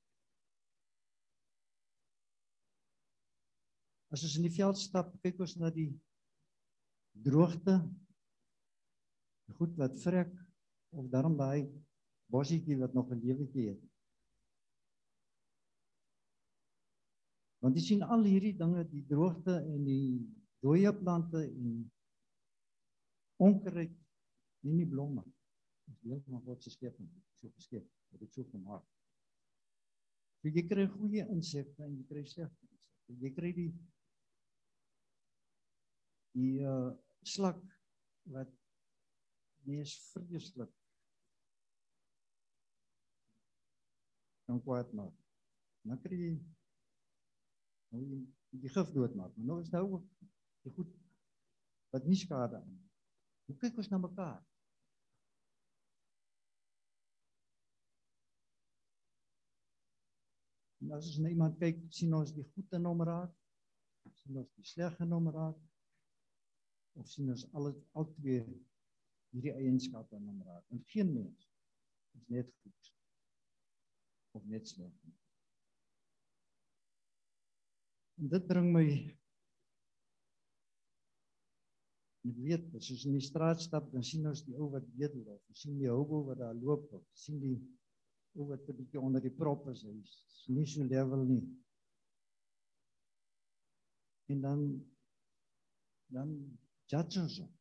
As 4.14 4.22
ons 4.24 4.36
in 4.38 4.46
die 4.46 4.54
veld 4.54 4.78
stap, 4.80 5.10
kyk 5.24 5.42
ons 5.44 5.56
na 5.58 5.72
die 5.74 5.90
droogte. 7.26 7.80
Goed 9.56 9.76
wat 9.76 9.96
vrek 10.02 10.32
of 10.90 11.08
daarom 11.12 11.36
daai 11.36 11.68
bosietjie 12.30 12.76
wat 12.78 12.94
nog 12.94 13.10
'n 13.10 13.20
lewetjie 13.20 13.68
het. 13.68 13.82
Want 17.58 17.76
jy 17.76 17.82
sien 17.82 18.02
al 18.02 18.22
hierdie 18.22 18.56
dinge, 18.56 18.84
die 18.88 19.06
droogte 19.06 19.56
en 19.56 19.84
die 19.84 20.36
dooie 20.60 20.92
plante 20.94 21.42
en 21.42 21.90
onkruid 23.36 23.96
en 24.62 24.76
nie 24.76 24.86
blomme. 24.86 25.24
Dis 25.84 26.00
deel 26.00 26.22
van 26.26 26.42
God 26.42 26.62
se 26.62 26.70
skepping, 26.70 27.10
so 27.34 27.48
geskep, 27.48 27.86
dit 28.10 28.32
so 28.32 28.44
gemaak. 28.44 28.84
So 30.38 30.48
jy 30.48 30.66
kry 30.68 30.86
goeie 30.86 31.26
insekte 31.34 31.82
en 31.82 31.96
jy 31.96 32.04
kry 32.06 32.24
slegte 32.24 32.66
insekte. 32.66 32.76
Jy 33.08 33.30
kry 33.32 33.52
die 33.56 33.70
die 36.36 36.60
uh 36.60 36.92
slak 37.26 37.58
wat 38.32 38.50
mees 39.66 39.94
vreeslik 40.12 40.72
dan 44.48 44.62
kwaad 44.62 44.92
maak. 44.96 45.16
Dan 45.84 46.00
kry 46.00 46.16
jy 46.16 46.30
nou 47.92 48.02
jy 48.04 48.20
die 48.62 48.72
gif 48.72 48.92
doodmaak. 48.94 49.34
Maar 49.36 49.46
nou 49.50 49.58
is 49.60 49.72
nou 49.72 50.00
die 50.64 50.72
goed 50.76 50.94
wat 51.92 52.06
nie 52.08 52.16
skade 52.16 52.56
aan. 52.56 52.78
Hoe 53.48 53.56
kyk 53.60 53.76
ons 53.80 53.90
na 53.92 54.00
mekaar? 54.00 54.40
En 60.84 60.92
as 60.96 61.10
ons 61.10 61.20
na 61.20 61.32
iemand 61.32 61.56
kyk, 61.60 61.80
sien 61.92 62.14
ons 62.16 62.32
die 62.32 62.46
goed 62.54 62.76
in 62.76 62.88
hom 62.88 63.04
raak, 63.04 63.32
sien 64.22 64.40
ons 64.40 64.52
die 64.56 64.64
sleg 64.64 64.96
in 65.04 65.12
hom 65.12 65.28
raak, 65.34 65.58
of 66.96 67.08
sien 67.10 67.28
ons 67.32 67.44
al 67.52 67.72
al 67.98 68.08
twee 68.16 68.44
hierdie 69.34 69.54
eienskappe 69.54 70.16
in 70.16 70.26
hom 70.28 70.42
raak. 70.46 70.64
En 70.74 70.82
geen 70.92 71.12
mens 71.12 71.48
is 72.16 72.26
net 72.32 72.50
goed 72.62 72.92
of 74.36 74.44
net 74.44 74.68
sleg. 74.68 74.92
En 78.18 78.28
dit 78.34 78.46
bring 78.50 78.72
my 78.74 78.84
ek 82.28 82.38
weet 82.44 82.74
as 82.76 82.90
ons 82.92 83.04
in 83.08 83.14
die 83.16 83.24
straat 83.24 83.62
stap 83.62 83.86
dan 83.92 84.04
sien 84.04 84.26
ons 84.28 84.42
die 84.44 84.56
ou 84.58 84.68
wat 84.72 84.86
bedel 84.98 85.22
of 85.32 85.56
sien 85.56 85.78
die 85.80 85.88
hobo 85.88 86.24
wat 86.26 86.40
daar 86.42 86.56
loop 86.58 86.90
of 86.98 87.04
sien 87.16 87.38
die 87.40 87.56
ou 88.36 88.48
wat 88.50 88.68
'n 88.68 88.76
bietjie 88.76 89.00
onder 89.00 89.22
die 89.22 89.34
prop 89.34 89.68
is. 89.72 89.82
Hy 89.82 89.94
is 90.02 90.44
nie 90.48 90.66
so 90.66 90.84
level 90.84 91.24
nie. 91.24 91.44
En 94.28 94.40
dan 94.40 94.60
dan 96.12 96.34
judge 96.88 97.20
ons 97.20 97.38
maar 97.40 97.57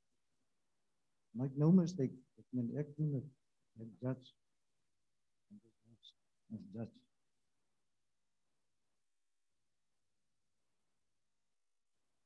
ek 1.46 1.58
nou 1.62 1.72
moet 1.76 2.00
ek 2.06 2.14
ek 2.42 2.48
meen 2.56 2.70
ek 2.82 2.96
doen 2.98 3.12
dit 3.18 3.28
ek 3.84 3.90
judge 4.02 4.36
as 6.54 6.64
judge. 6.74 7.00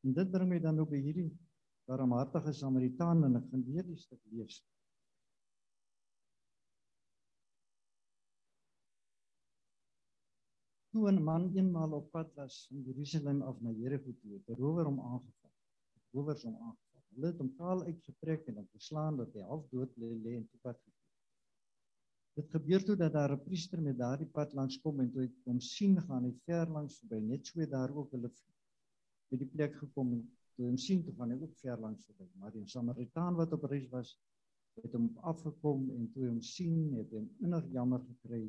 En 0.06 0.14
dit 0.18 0.32
bring 0.34 0.50
my 0.50 0.60
dan 0.60 0.80
op 0.82 0.94
hierdie 0.96 1.30
barmhartige 1.90 2.54
Samaritaan 2.58 3.26
en 3.28 3.40
ek 3.42 3.50
gaan 3.52 3.66
weer 3.68 3.86
die 3.86 4.00
stuk 4.02 4.22
lees. 4.34 4.62
Toe 10.92 11.08
'n 11.12 11.24
man 11.24 11.44
eenmaal 11.56 11.94
op 12.00 12.12
pad 12.12 12.34
was 12.36 12.66
van 12.68 12.82
Jerusalem 12.88 13.42
af 13.50 13.60
na 13.62 13.72
Jerigo 13.72 14.12
toe, 14.22 14.34
het 14.34 14.50
'n 14.50 14.60
rower 14.62 14.86
hom 14.86 15.00
aangeval. 15.00 15.52
Rowers 16.12 16.44
hom 16.44 16.56
aangeval. 16.56 16.81
Hulle 17.16 17.32
het 17.34 17.40
hom 17.44 17.52
kaal 17.58 17.84
uitgetrek 17.84 18.48
en 18.48 18.62
hom 18.62 18.68
geslaan 18.78 19.18
dat 19.18 19.34
hy 19.36 19.46
half 19.52 19.68
dood 19.76 19.96
lê 20.02 20.12
lê 20.26 20.36
en 20.40 20.48
toe 20.48 20.60
pad 20.68 20.80
Dit 22.40 22.48
gebeur 22.56 22.84
toe 22.88 22.96
dat 22.96 23.14
daar 23.14 23.32
'n 23.36 23.44
priester 23.44 23.82
met 23.82 23.98
daardie 23.98 24.30
pad 24.38 24.54
langs 24.54 24.78
kom 24.84 25.00
en 25.04 25.10
toe 25.12 25.26
hom 25.44 25.60
sien 25.60 25.96
gaan 26.08 26.24
hy 26.28 26.34
ver 26.46 26.70
langs 26.76 27.00
verby 27.00 27.20
net 27.32 27.48
so 27.48 27.66
daar 27.74 27.92
ook 27.96 28.12
hulle 28.16 28.30
by 29.30 29.38
die 29.42 29.50
plek 29.56 29.76
gekom 29.82 30.14
en 30.16 30.22
toe 30.56 30.66
hom 30.70 30.78
sien 30.86 31.04
toe 31.04 31.14
gaan 31.18 31.34
hy 31.34 31.38
ook 31.42 31.56
ver 31.64 31.78
langs 31.86 32.06
verby. 32.06 32.28
Maar 32.40 32.52
die 32.56 32.68
Samaritaan 32.76 33.36
wat 33.36 33.54
op 33.58 33.68
reis 33.74 33.90
was 33.92 34.16
het 34.82 34.96
hom 34.96 35.10
afgekom 35.34 35.90
en 35.98 36.10
toe 36.14 36.28
hom 36.30 36.42
sien 36.42 36.94
het 37.00 37.12
hom 37.12 37.28
innig 37.46 37.68
jammer 37.76 38.02
gekry. 38.08 38.44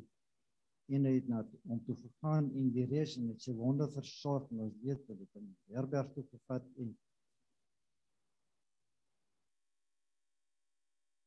En 0.95 1.07
hy 1.07 1.13
het 1.17 1.27
na 1.27 1.43
hom 1.67 1.83
toe 1.87 1.95
gegaan 2.05 2.51
en 2.59 2.71
die 2.75 2.85
res 2.95 3.17
en 3.19 3.27
dit 3.31 3.41
se 3.41 3.55
wonde 3.55 3.87
versorg 3.91 4.47
en 4.51 4.63
ons 4.67 4.79
weet 4.87 5.03
dat 5.07 5.19
dit 5.19 5.41
'n 5.41 5.55
herberg 5.75 6.13
toe 6.15 6.25
gevat 6.31 6.65
en 6.77 6.95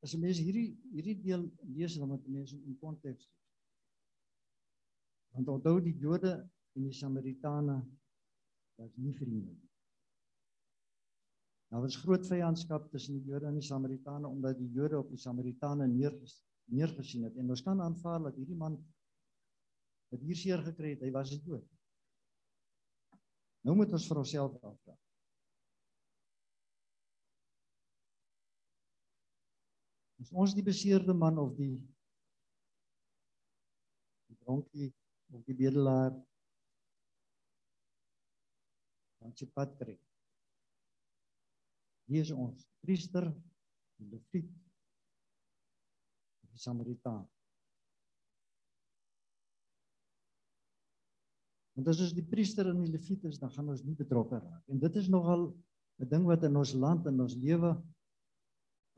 As 0.07 0.15
'n 0.15 0.23
mens 0.23 0.39
hierdie 0.39 0.69
hierdie 0.95 1.17
deel 1.19 1.49
lees 1.77 1.97
dan 1.99 2.09
moet 2.09 2.27
mense 2.31 2.57
in 2.57 2.77
konteks. 2.79 3.25
Want 5.35 5.49
onthou 5.51 5.81
die 5.83 5.97
Jode 5.99 6.31
en 6.79 6.85
die 6.87 6.95
Samaritane 6.95 7.81
was 8.79 8.93
nie 8.97 9.15
vriende 9.19 9.51
nie. 9.51 9.71
Daar 11.75 11.83
was 11.83 11.97
groot 12.05 12.23
vyandskap 12.29 12.87
tussen 12.93 13.19
die 13.19 13.33
Jode 13.33 13.51
en 13.51 13.59
die 13.59 13.67
Samaritane 13.67 14.31
omdat 14.31 14.61
die 14.61 14.71
Jode 14.71 15.01
op 15.01 15.11
die 15.11 15.19
Samaritane 15.19 15.89
neerges, 15.91 16.37
neergesien 16.71 17.27
het 17.27 17.43
en 17.43 17.51
ons 17.51 17.65
kan 17.67 17.83
aanvaar 17.83 18.29
dat 18.29 18.39
hierdie 18.39 18.61
man 18.63 18.79
wat 20.15 20.23
hier 20.23 20.39
seer 20.39 20.63
gekry 20.69 20.95
het, 20.95 21.03
hy 21.03 21.11
was 21.11 21.35
'n 21.35 21.43
Jood. 21.43 21.67
Nou 23.67 23.75
moet 23.75 23.91
ons 23.91 24.07
vir 24.07 24.23
onsself 24.23 24.55
afvra. 24.63 24.95
Is 30.27 30.33
ons 30.35 30.57
die 30.59 30.65
beseerde 30.67 31.15
man 31.15 31.37
of 31.39 31.53
die 31.55 31.77
die 34.27 34.35
dronkie 34.43 34.89
of 35.31 35.45
die 35.47 35.55
bedelaar? 35.55 36.17
Dan 39.23 39.37
jy 39.39 39.47
pad 39.55 39.77
kry. 39.79 39.95
Wie 42.11 42.19
is 42.25 42.35
ons? 42.35 42.67
Priester, 42.83 43.29
die 44.03 44.11
Leviet, 44.11 44.51
die 46.51 46.59
Samaritaan. 46.59 47.23
Want 51.79 51.95
as 51.95 52.03
ons 52.03 52.15
die 52.19 52.27
priester 52.27 52.67
en 52.73 52.83
die 52.83 52.91
Leviet 52.91 53.31
is, 53.31 53.39
dan 53.39 53.55
gaan 53.55 53.71
ons 53.71 53.87
nie 53.87 53.95
betrokke 53.95 54.41
raak. 54.43 54.63
En 54.67 54.83
dit 54.83 54.99
is 54.99 55.07
nogal 55.07 55.53
'n 56.03 56.09
ding 56.11 56.27
wat 56.27 56.43
in 56.51 56.57
ons 56.59 56.75
land 56.75 57.07
en 57.07 57.21
ons 57.23 57.39
lewe 57.39 57.77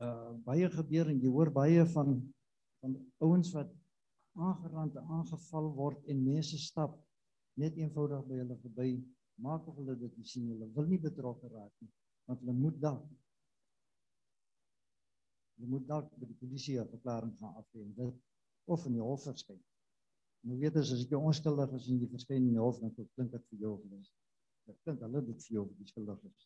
uh 0.05 0.31
baie 0.47 0.69
gebeur 0.73 1.11
en 1.11 1.21
jy 1.23 1.31
hoor 1.35 1.51
baie 1.51 1.85
van 1.93 2.17
van 2.81 2.95
ouens 3.27 3.51
wat 3.55 3.71
aangerand 4.49 4.95
en 4.95 5.13
aangeval 5.19 5.71
word 5.79 6.11
en 6.11 6.25
mense 6.25 6.57
stap 6.65 6.95
net 7.63 7.77
eenvoudig 7.77 8.27
by 8.27 8.41
hulle 8.41 8.59
verby 8.65 8.91
maak 9.47 9.67
of 9.67 9.79
hulle 9.81 9.95
dit 10.03 10.17
nie 10.17 10.29
sien 10.33 10.51
hulle 10.53 10.69
wil 10.75 10.87
nie 10.91 11.01
betrokke 11.07 11.51
raak 11.55 11.73
nie 11.83 11.91
want 12.29 12.45
hulle 12.45 12.55
moet 12.61 12.79
dalk 12.85 13.09
hulle 15.57 15.73
moet 15.75 15.89
dalk 15.91 16.13
by 16.19 16.31
die 16.31 16.39
polisie 16.43 16.79
'n 16.79 16.93
verklaring 16.95 17.35
gaan 17.41 17.59
afgee 17.63 17.83
en 17.83 17.93
dit 18.03 18.23
of 18.75 18.85
in 18.85 18.99
die 18.99 19.07
hof 19.09 19.27
verskyn 19.27 19.59
Nou 20.47 20.57
weet 20.59 20.77
as 20.79 20.91
as 20.95 21.01
jy 21.03 21.19
onskuldig 21.19 21.73
is 21.75 21.87
en 21.91 21.99
jy 21.99 22.07
verskyn 22.13 22.45
in 22.45 22.55
die 22.55 22.63
hof 22.63 22.79
dan 22.79 22.93
klink 22.95 23.31
dit 23.33 23.47
vir 23.51 23.63
jou 23.65 23.73
of 23.75 23.81
dis. 23.91 24.11
Dit 24.69 24.77
klink 24.85 25.01
hulle 25.03 25.21
dit 25.27 25.45
vir 25.45 25.55
jou 25.57 25.63
of 25.65 25.81
jy 25.81 25.87
skuldig 25.89 26.21
is. 26.29 26.45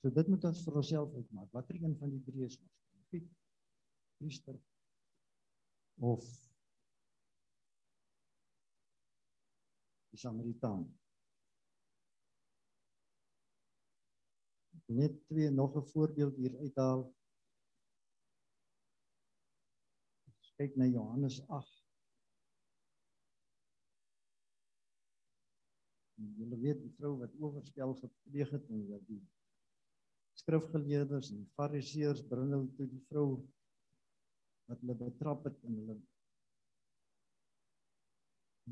So 0.00 0.12
dit 0.16 0.28
moet 0.32 0.44
ons 0.48 0.62
vir 0.64 0.76
onsself 0.80 1.16
uitmaak. 1.16 1.50
Watter 1.52 1.76
een 1.76 1.96
van 2.00 2.12
die 2.14 2.22
drie 2.24 2.46
is 2.46 2.56
ons? 2.56 2.76
Profeet, 2.94 3.26
priester 4.16 4.56
of 6.00 6.24
die 10.10 10.20
Samaritaan? 10.22 10.86
Net 14.90 15.20
twee 15.28 15.50
nog 15.50 15.76
'n 15.76 15.86
voorbeeld 15.92 16.36
hier 16.36 16.56
uithaal. 16.58 17.08
kyk 20.60 20.74
na 20.76 20.84
Johannes 20.84 21.40
8. 21.48 21.68
Julle 26.36 26.58
weet 26.60 26.82
die 26.82 26.92
vrou 26.98 27.14
wat 27.22 27.36
oorspel 27.40 27.94
gepleeg 28.02 28.50
het 28.52 28.66
en 28.68 28.82
wat 28.90 29.06
die 29.08 29.22
skrifgeleerders 30.50 31.30
en 31.30 31.46
fariseërs 31.54 32.22
bring 32.26 32.50
hulle 32.50 32.68
toe 32.74 32.86
die 32.90 33.04
vrou 33.10 33.26
wat 34.70 34.80
hulle 34.82 34.96
betrap 34.98 35.46
het 35.46 35.58
en 35.68 35.76
hulle 35.78 35.96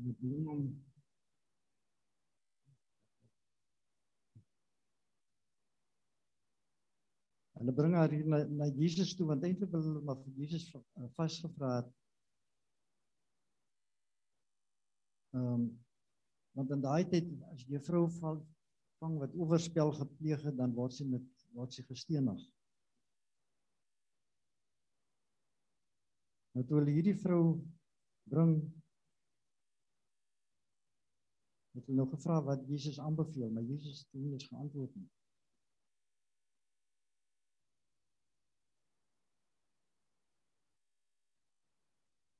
met 0.03 0.23
hom 0.27 0.69
Hulle 7.59 7.73
bring 7.75 7.95
haar 7.99 8.13
hier 8.15 8.27
na, 8.31 8.37
na 8.47 8.69
Jesus 8.71 9.09
toe 9.19 9.25
want 9.27 9.43
eintlik 9.43 9.71
wil 9.73 9.83
hulle 9.83 10.03
maar 10.07 10.19
vir 10.21 10.37
Jesus 10.45 10.69
eh, 10.75 11.09
vasgevra 11.17 11.73
het. 11.81 11.89
Ehm 15.35 15.51
um, 15.55 15.65
want 16.57 16.71
in 16.75 16.81
daai 16.83 17.03
tyd 17.11 17.27
as 17.53 17.67
vrou 17.87 18.05
val 18.19 18.39
vang 19.03 19.19
wat 19.19 19.35
oorspel 19.35 19.91
gepleeg 19.95 20.41
het 20.47 20.55
dan 20.57 20.71
word 20.75 20.95
sy 20.95 21.05
met 21.07 21.27
word 21.57 21.73
sy 21.73 21.83
gestenig. 21.87 22.41
Nou 26.55 26.65
toe 26.65 26.79
hulle 26.79 26.95
hierdie 26.95 27.17
vrou 27.23 27.43
bring 28.29 28.57
het 31.77 31.85
hulle 31.85 32.01
nog 32.01 32.11
gevra 32.15 32.41
wat 32.43 32.65
Jesus 32.67 32.99
aanbeveel, 32.99 33.49
maar 33.53 33.63
Jesus 33.63 34.03
het 34.03 34.19
nie 34.19 34.33
eens 34.33 34.49
geantwoord 34.49 34.95
nie. 34.95 35.09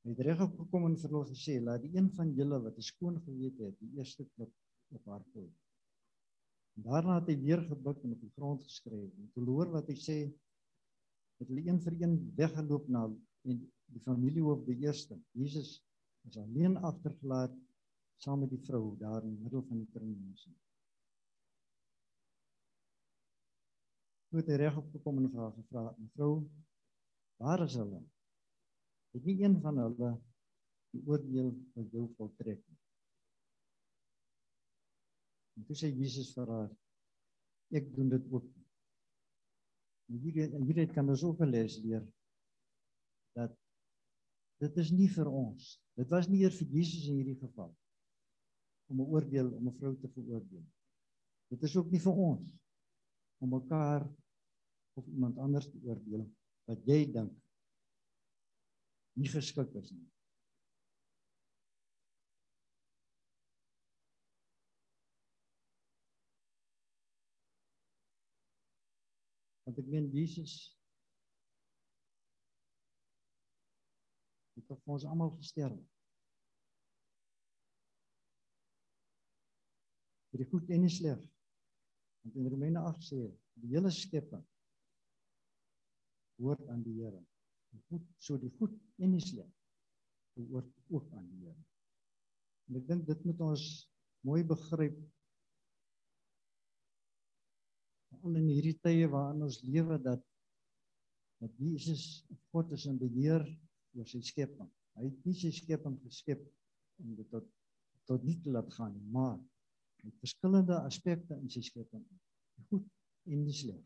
het 0.10 0.20
reg 0.26 0.40
opgekom 0.42 0.88
en 0.88 0.96
vir 0.98 1.12
hulle 1.14 1.28
gesê 1.30 1.60
laat 1.62 1.84
die 1.84 1.92
een 1.94 2.08
van 2.18 2.32
julle 2.38 2.58
wat 2.66 2.78
'n 2.78 2.88
skoon 2.92 3.18
gewete 3.26 3.64
het 3.64 3.80
die 3.80 3.92
eerste 3.98 4.26
klip 4.34 4.54
op 4.98 5.06
haar 5.06 5.24
gooi. 5.34 5.50
En 6.80 6.86
daarna 6.86 7.18
het 7.20 7.28
hy 7.28 7.36
weer 7.42 7.60
gebuk 7.68 8.04
en 8.08 8.14
op 8.16 8.22
die 8.24 8.32
grond 8.38 8.62
geskryf 8.64 9.10
en 9.20 9.32
toe 9.36 9.44
hoor 9.50 9.72
wat 9.74 9.90
hy 9.92 9.96
sê 10.00 10.16
het 11.40 11.50
hulle 11.52 11.66
een 11.66 11.82
vir 11.84 11.98
een 12.00 12.14
weggeloop 12.38 12.88
na 12.88 13.02
en 13.52 13.60
die 13.92 14.04
familiehoof 14.06 14.64
die 14.68 14.78
eerste. 14.86 15.18
Jesus 15.36 15.74
is 16.30 16.38
alleen 16.40 16.78
agtergelaat 16.78 17.58
saam 18.24 18.46
met 18.46 18.54
die 18.54 18.62
vrou 18.64 18.96
daar 19.02 19.28
in 19.28 19.36
die 19.36 19.44
middel 19.44 19.66
van 19.68 19.82
die 19.82 19.92
kringmense. 19.92 20.54
Toe 24.30 24.40
het 24.40 24.54
hy 24.54 24.62
reg 24.64 24.80
opgekom 24.80 25.20
en 25.20 25.30
vra 25.36 25.52
gevra 25.58 25.84
mevrou 25.98 26.32
waar 27.44 27.66
is 27.68 27.76
hulle? 27.80 28.00
het 29.16 29.26
nie 29.26 29.42
een 29.44 29.56
van 29.62 29.78
hulle 29.82 30.12
die 30.94 31.02
oordeel 31.10 31.50
vir 31.74 31.88
jou 31.94 32.06
voltrek 32.18 32.62
nie. 32.62 32.79
En 35.60 35.66
toe 35.68 35.76
sê 35.76 35.90
Jesus 35.92 36.32
vir 36.38 36.48
haar 36.48 36.70
ek 37.76 37.90
doen 37.96 38.14
dit 38.14 38.30
ook. 38.32 38.46
En 40.10 40.22
hier 40.24 40.54
hier 40.56 40.80
het 40.80 40.94
kan 40.96 41.12
ons 41.12 41.24
ook 41.28 41.42
'n 41.44 41.52
les 41.52 41.76
leer 41.84 42.06
dat 43.36 43.52
dit 44.64 44.78
is 44.84 44.92
nie 44.92 45.10
vir 45.12 45.28
ons. 45.28 45.68
Dit 46.00 46.10
was 46.16 46.30
nie 46.30 46.40
eers 46.44 46.58
vir 46.62 46.72
Jesus 46.78 47.10
in 47.12 47.20
hierdie 47.20 47.40
geval 47.44 47.76
om 48.88 49.02
'n 49.02 49.12
oordeel 49.16 49.52
om 49.58 49.68
'n 49.68 49.78
vrou 49.80 49.94
te 50.00 50.08
veroordeel. 50.08 50.66
Dit 51.50 51.64
is 51.64 51.76
ook 51.76 51.92
nie 51.92 52.00
vir 52.00 52.14
ons 52.14 52.48
om 53.44 53.50
mekaar 53.50 54.08
of 54.94 55.08
iemand 55.08 55.38
anders 55.38 55.70
te 55.70 55.80
oordeel 55.84 56.26
wat 56.66 56.88
jy 56.88 57.06
dink 57.12 57.36
nie 59.20 59.28
geskik 59.28 59.76
is 59.76 59.92
nie. 59.92 60.08
Want 69.70 69.84
ek 69.84 69.90
meen 69.94 70.10
Jesus 70.10 70.54
het 74.58 74.66
vir 74.66 74.94
ons 74.98 75.06
almal 75.06 75.30
gesterf. 75.38 75.78
vir 80.30 80.44
die 80.44 80.50
goed 80.52 80.72
en 80.74 80.86
die 80.86 80.94
sleg. 80.94 81.22
Want 82.24 82.36
in 82.38 82.50
Romeine 82.54 82.82
8 82.86 83.06
sê 83.12 83.20
die 83.60 83.72
hele 83.74 83.92
skepping 83.94 84.46
hoort 86.40 86.62
aan 86.72 86.84
die 86.86 86.96
Here 87.00 87.20
die 87.74 87.82
goed 87.92 88.06
so 88.24 88.38
die 88.42 88.52
goed 88.58 88.76
en 89.04 89.14
die 89.14 89.24
sleg 89.24 89.50
behoort 90.38 90.70
ook 90.90 91.10
aan 91.14 91.26
die 91.30 91.46
Here. 91.46 91.64
En 92.70 92.80
ek 92.80 92.88
dink 92.88 93.08
dit 93.10 93.26
moet 93.28 93.42
ons 93.50 93.66
mooi 94.26 94.42
begryp 94.48 94.98
al 98.24 98.40
in 98.40 98.50
hierdie 98.50 98.78
tye 98.84 99.08
waarin 99.12 99.46
ons 99.48 99.62
lewe 99.68 100.00
dat 100.04 100.24
dat 101.40 101.54
Jesus 101.56 102.26
God 102.52 102.74
is 102.76 102.86
in 102.90 102.98
beheer 103.00 103.46
oor 103.96 104.08
sy 104.08 104.20
skepping. 104.28 104.68
Hy 105.00 105.06
het 105.06 105.28
nie 105.28 105.36
sy 105.40 105.52
skepping 105.56 105.96
geskep 106.04 106.42
om 107.00 107.14
dit 107.16 107.30
tot 107.32 107.48
tot 108.10 108.24
nie 108.26 108.36
te 108.42 108.50
laat 108.50 108.72
gaan 108.74 108.90
nie, 108.96 109.06
maar 109.14 109.38
het 110.02 110.16
verskillende 110.24 110.80
aspekte 110.82 111.36
in 111.38 111.52
sy 111.54 111.62
skepping. 111.62 112.02
Goed 112.72 112.88
en 113.30 113.44
die 113.46 113.54
sleg. 113.54 113.84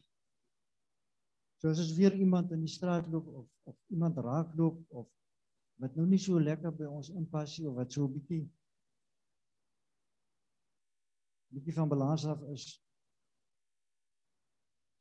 So 1.60 1.72
as 1.72 1.91
weer 1.98 2.15
iemand 2.15 2.52
in 2.56 2.63
die 2.63 2.72
straat 2.72 3.10
loop 3.12 3.28
of 3.28 3.48
of 3.69 3.76
iemand 3.96 4.17
raakloop 4.17 4.80
of 4.89 5.08
wat 5.84 5.96
nou 6.00 6.06
nie 6.08 6.19
so 6.22 6.39
lekker 6.39 6.74
by 6.76 6.88
ons 6.89 7.12
inpassie 7.13 7.67
of 7.69 7.78
wat 7.78 7.93
so 7.93 8.08
'n 8.08 8.13
bietjie 8.15 8.41
bietjie 11.54 11.76
van 11.78 11.89
balans 11.89 12.26
af 12.26 12.41
is 12.56 12.65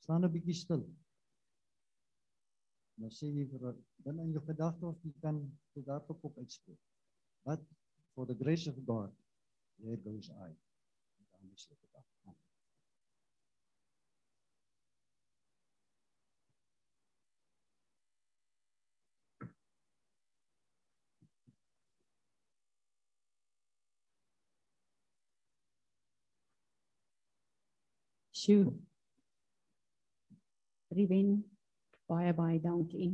staan 0.03 0.25
'n 0.25 0.33
bietjie 0.35 0.55
stil. 0.55 0.83
Nou 3.01 3.11
sê 3.11 3.27
jy 3.31 3.47
dan 4.05 4.19
in 4.21 4.33
jou 4.35 4.45
gedagte 4.47 4.87
of 4.87 5.03
jy 5.03 5.13
kan 5.21 5.39
dit 5.75 5.85
daarop 5.87 6.25
op 6.25 6.39
uitspreek. 6.39 6.81
But 7.45 7.61
for 8.15 8.27
the 8.27 8.35
grace 8.35 8.71
of 8.71 8.77
God 8.87 9.11
there 9.79 9.97
goes 10.05 10.31
I. 10.31 10.53
Dan 11.33 11.51
is 11.55 11.67
dit 11.67 11.79
dit. 11.81 11.91
Sjoe. 28.43 28.92
Riven, 30.93 31.37
baie 32.11 32.33
baie 32.37 32.61
dankie. 32.61 33.13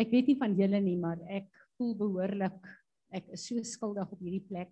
Ek 0.00 0.12
weet 0.12 0.30
nie 0.30 0.38
van 0.40 0.54
julle 0.56 0.80
nie, 0.80 0.96
maar 0.96 1.20
ek 1.28 1.50
voel 1.76 1.96
behoorlik 1.98 2.68
ek 3.10 3.32
is 3.34 3.48
so 3.48 3.62
skuldig 3.66 4.12
op 4.14 4.20
hierdie 4.22 4.46
plek. 4.46 4.70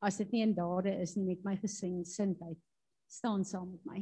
As 0.00 0.18
dit 0.20 0.30
nie 0.32 0.44
in 0.46 0.54
dade 0.56 0.94
is 1.02 1.16
nie 1.18 1.26
met 1.26 1.44
my 1.44 1.56
gesin 1.60 2.00
sintheid 2.06 2.58
staan 3.08 3.44
saam 3.44 3.70
met 3.72 3.84
my. 3.88 4.00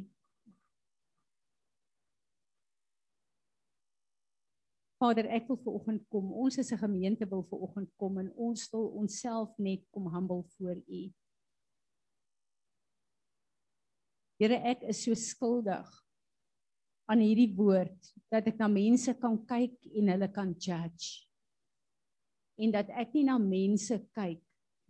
Vader, 4.96 5.28
ek 5.28 5.50
wil 5.50 5.58
vanoggend 5.60 6.06
kom. 6.12 6.30
Ons 6.32 6.58
as 6.58 6.72
'n 6.72 6.78
gemeente 6.80 7.28
wil 7.28 7.44
vanoggend 7.50 7.90
kom 7.96 8.18
en 8.18 8.32
ons 8.32 8.70
wil 8.72 8.86
onsself 9.00 9.52
net 9.58 9.84
kom 9.90 10.08
humble 10.14 10.44
voor 10.56 10.76
U. 10.76 11.02
Here, 14.40 14.58
ek 14.68 14.84
is 14.90 15.04
so 15.06 15.16
skuldig 15.16 15.92
aan 17.08 17.22
hierdie 17.22 17.52
woord 17.56 18.10
dat 18.32 18.48
ek 18.50 18.58
na 18.60 18.68
mense 18.68 19.14
kan 19.20 19.38
kyk 19.48 19.76
en 19.96 20.10
hulle 20.12 20.28
kan 20.34 20.50
judge. 20.54 21.22
En 22.60 22.72
dat 22.74 22.90
ek 22.92 23.14
nie 23.16 23.26
na 23.28 23.38
mense 23.40 23.96
kyk 24.16 24.42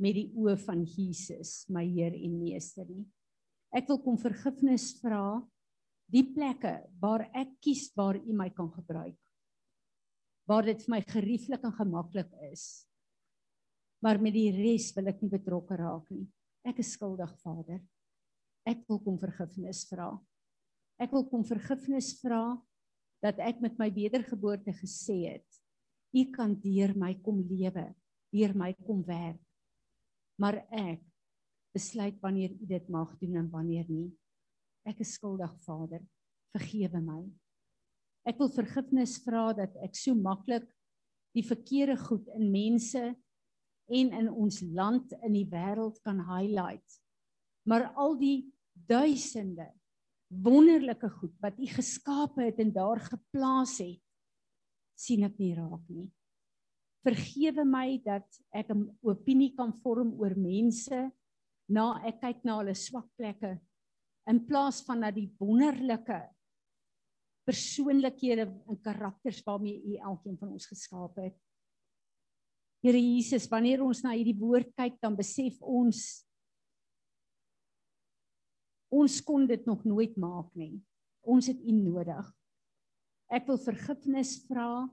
met 0.02 0.16
die 0.16 0.30
oë 0.36 0.56
van 0.64 0.82
Jesus, 0.86 1.64
my 1.72 1.84
Heer 1.86 2.16
en 2.16 2.40
Meester 2.40 2.88
nie. 2.88 3.06
Ek 3.76 3.88
wil 3.90 4.00
kom 4.02 4.18
vergifnis 4.20 4.92
vra 5.00 5.38
die 6.12 6.24
plekke 6.26 6.78
waar 7.02 7.26
ek 7.34 7.56
kies 7.64 7.88
waar 7.98 8.18
U 8.18 8.34
my 8.36 8.48
kan 8.54 8.70
gebruik 8.74 9.16
waar 10.46 10.66
dit 10.66 10.82
vir 10.86 10.94
my 10.94 11.02
gerieflik 11.02 11.64
en 11.66 11.74
gemaklik 11.74 12.30
is. 12.52 12.86
Maar 14.02 14.20
met 14.22 14.34
die 14.36 14.50
res 14.54 14.92
wil 14.94 15.10
ek 15.10 15.22
nie 15.22 15.32
betrokke 15.32 15.78
raak 15.78 16.06
nie. 16.14 16.26
Ek 16.66 16.78
is 16.82 16.92
skuldig, 16.94 17.32
Vader. 17.42 17.80
Ek 18.66 18.82
wil 18.90 18.98
kom 19.04 19.18
vergifnis 19.22 19.84
vra. 19.86 20.10
Ek 20.98 21.12
wil 21.14 21.26
kom 21.30 21.44
vergifnis 21.46 22.14
vra 22.18 22.56
dat 23.22 23.38
ek 23.42 23.60
met 23.62 23.76
my 23.78 23.88
wedergeboorte 23.94 24.74
gesê 24.80 25.22
het, 25.36 25.46
U 26.16 26.22
kan 26.32 26.54
deur 26.62 26.94
my 26.96 27.12
kom 27.20 27.42
lewe, 27.44 27.90
deur 28.32 28.54
my 28.56 28.70
kom 28.86 29.02
werk. 29.04 29.42
Maar 30.40 30.62
ek 30.72 31.02
besluit 31.76 32.16
wanneer 32.22 32.54
U 32.56 32.68
dit 32.70 32.88
mag 32.92 33.12
doen 33.20 33.36
en 33.42 33.50
wanneer 33.52 33.88
nie. 33.90 34.08
Ek 34.86 35.02
is 35.04 35.16
skuldig, 35.18 35.52
Vader. 35.66 36.00
Vergewe 36.56 37.02
my. 37.04 37.20
Ek 38.26 38.40
wil 38.40 38.50
vergifnis 38.54 39.18
vra 39.22 39.50
dat 39.54 39.74
ek 39.84 39.94
so 39.98 40.16
maklik 40.16 40.66
die 41.36 41.44
verkeerde 41.44 41.98
goed 42.00 42.26
in 42.34 42.48
mense 42.50 43.02
en 43.92 44.12
in 44.18 44.30
ons 44.32 44.62
land 44.74 45.12
in 45.20 45.36
die 45.36 45.46
wêreld 45.50 46.00
kan 46.06 46.22
highlight. 46.26 46.86
Maar 47.68 47.90
al 47.98 48.16
die 48.18 48.46
duisende 48.88 49.70
wonderlike 50.28 51.08
goed 51.20 51.34
wat 51.42 51.58
U 51.58 51.66
geskape 51.70 52.48
het 52.48 52.58
en 52.62 52.72
daar 52.74 53.00
geplaas 53.00 53.78
het, 53.82 54.02
sien 54.96 55.26
ek 55.26 55.38
nie 55.38 55.54
raak 55.54 55.84
nie. 55.92 56.08
Vergewe 57.06 57.64
my 57.68 58.00
dat 58.02 58.26
ek 58.50 58.70
'n 58.70 58.98
opinie 59.02 59.54
kan 59.54 59.72
vorm 59.82 60.14
oor 60.18 60.34
mense 60.34 61.10
na 61.68 62.02
ek 62.06 62.20
kyk 62.20 62.44
na 62.44 62.58
hulle 62.58 62.74
swak 62.74 63.06
plekke 63.16 63.60
in 64.26 64.46
plaas 64.46 64.82
van 64.82 65.00
na 65.00 65.10
die 65.10 65.30
wonderlike 65.38 66.18
persoonlikhede 67.46 68.48
en 68.66 68.80
karakters 68.82 69.42
waarmee 69.46 69.82
U 69.86 69.96
elkeen 69.96 70.38
van 70.38 70.52
ons 70.52 70.66
geskaap 70.66 71.16
het. 71.16 71.36
Here 72.82 72.98
Jesus, 72.98 73.48
wanneer 73.48 73.82
ons 73.82 74.02
na 74.02 74.10
hierdie 74.10 74.38
woord 74.38 74.74
kyk, 74.74 74.98
dan 75.00 75.16
besef 75.16 75.60
ons 75.62 76.25
ons 78.92 79.20
kon 79.26 79.46
dit 79.46 79.66
nog 79.66 79.84
nooit 79.84 80.16
maak 80.16 80.50
nie. 80.54 80.80
Ons 81.26 81.48
het 81.50 81.60
U 81.60 81.72
nodig. 81.72 82.26
Ek 83.32 83.46
wil 83.48 83.58
vergifnis 83.58 84.36
vra 84.46 84.86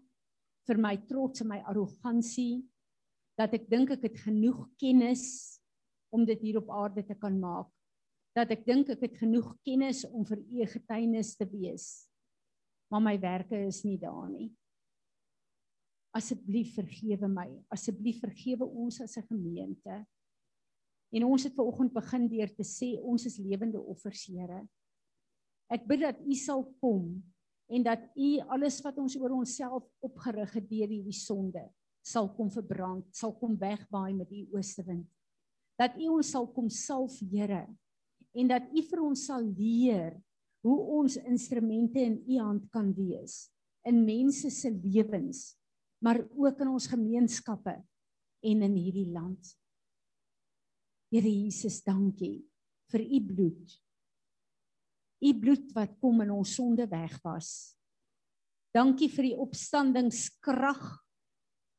vir 0.68 0.80
my 0.82 0.96
trots 1.10 1.44
en 1.44 1.52
my 1.52 1.60
arrogansie 1.70 2.64
dat 3.38 3.54
ek 3.54 3.68
dink 3.70 3.92
ek 3.94 4.08
het 4.08 4.18
genoeg 4.24 4.66
kennis 4.82 5.26
om 6.14 6.26
dit 6.26 6.40
hier 6.42 6.62
op 6.62 6.72
aarde 6.74 7.04
te 7.06 7.18
kan 7.18 7.38
maak. 7.40 7.70
Dat 8.34 8.50
ek 8.54 8.66
dink 8.66 8.90
ek 8.90 9.02
het 9.06 9.20
genoeg 9.22 9.54
kennis 9.66 10.02
om 10.10 10.26
vir 10.26 10.42
U 10.42 10.66
getuienis 10.74 11.36
te 11.38 11.46
wees 11.50 12.08
maar 12.94 13.02
my 13.02 13.16
werke 13.18 13.58
is 13.66 13.82
nie 13.82 13.98
daar 13.98 14.28
nie. 14.30 14.52
Asseblief 16.14 16.76
vergewe 16.78 17.26
my. 17.26 17.48
Asseblief 17.74 18.20
vergewe 18.22 18.68
ons 18.70 19.02
as 19.02 19.18
'n 19.18 19.26
gemeente. 19.32 20.06
En 21.14 21.28
ons 21.28 21.46
het 21.46 21.54
vanoggend 21.54 21.94
begin 21.94 22.26
deur 22.32 22.50
te 22.58 22.66
sê 22.66 22.96
ons 23.00 23.26
is 23.30 23.38
lewende 23.38 23.80
offers, 23.80 24.26
Here. 24.26 24.64
Ek 25.70 25.86
bid 25.90 26.02
dat 26.04 26.20
U 26.26 26.36
sal 26.38 26.66
kom 26.82 27.22
en 27.70 27.86
dat 27.86 28.04
U 28.18 28.30
alles 28.54 28.80
wat 28.86 28.98
ons 29.02 29.16
oor 29.22 29.38
onsself 29.38 29.86
opgerig 30.04 30.58
het 30.58 30.68
deur 30.70 30.90
hierdie 30.90 31.16
sonde 31.16 31.64
sal 32.04 32.28
kom 32.36 32.50
verbrand, 32.52 33.06
sal 33.16 33.32
kom 33.40 33.54
wegwaai 33.56 34.12
met 34.18 34.32
U 34.34 34.58
oostewind. 34.58 35.08
Dat 35.80 35.96
U 35.96 36.10
ons 36.18 36.34
sal 36.36 36.50
kom 36.52 36.68
salf, 36.68 37.16
Here, 37.32 37.64
en 38.36 38.50
dat 38.52 38.68
U 38.74 38.84
vir 38.90 39.04
ons 39.06 39.24
sal 39.30 39.46
leer 39.56 40.18
hoe 40.64 40.78
ons 41.00 41.18
instrumente 41.28 42.00
in 42.00 42.22
u 42.28 42.40
hand 42.40 42.70
kan 42.72 42.92
wees 42.96 43.48
in 43.88 44.06
mense 44.08 44.48
se 44.52 44.72
lewens 44.72 45.54
maar 46.04 46.22
ook 46.36 46.60
in 46.64 46.72
ons 46.72 46.88
gemeenskappe 46.92 47.76
en 48.44 48.64
in 48.68 48.74
hierdie 48.76 49.08
land. 49.12 49.54
Here 51.14 51.30
Jesus, 51.30 51.84
dankie 51.86 52.40
vir 52.90 53.04
u 53.06 53.20
bloed. 53.22 53.74
U 55.22 55.30
bloed 55.38 55.68
wat 55.76 55.92
kom 56.02 56.24
in 56.26 56.32
ons 56.34 56.56
sonde 56.58 56.88
wegwas. 56.90 57.50
Dankie 58.74 59.12
vir 59.14 59.28
die 59.30 59.38
opstandingskrag 59.38 60.82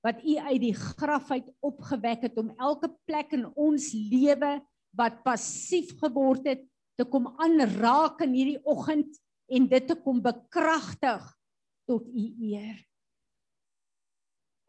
wat 0.06 0.20
u 0.22 0.36
uit 0.38 0.60
die 0.62 0.76
graf 0.76 1.32
uit 1.32 1.48
opgewek 1.66 2.28
het 2.28 2.38
om 2.38 2.52
elke 2.62 2.92
plek 3.08 3.34
in 3.34 3.48
ons 3.58 3.88
lewe 3.96 4.52
wat 4.94 5.18
passief 5.26 5.90
geword 5.98 6.46
het 6.52 6.62
te 6.94 7.08
kom 7.10 7.26
aanraak 7.42 8.22
in 8.22 8.36
hierdie 8.38 8.60
oggend 8.70 9.18
en 9.50 9.66
dit 9.66 9.88
te 9.90 9.98
kom 9.98 10.22
bekragtig 10.22 11.26
tot 11.90 12.06
u 12.06 12.28
eer. 12.52 12.78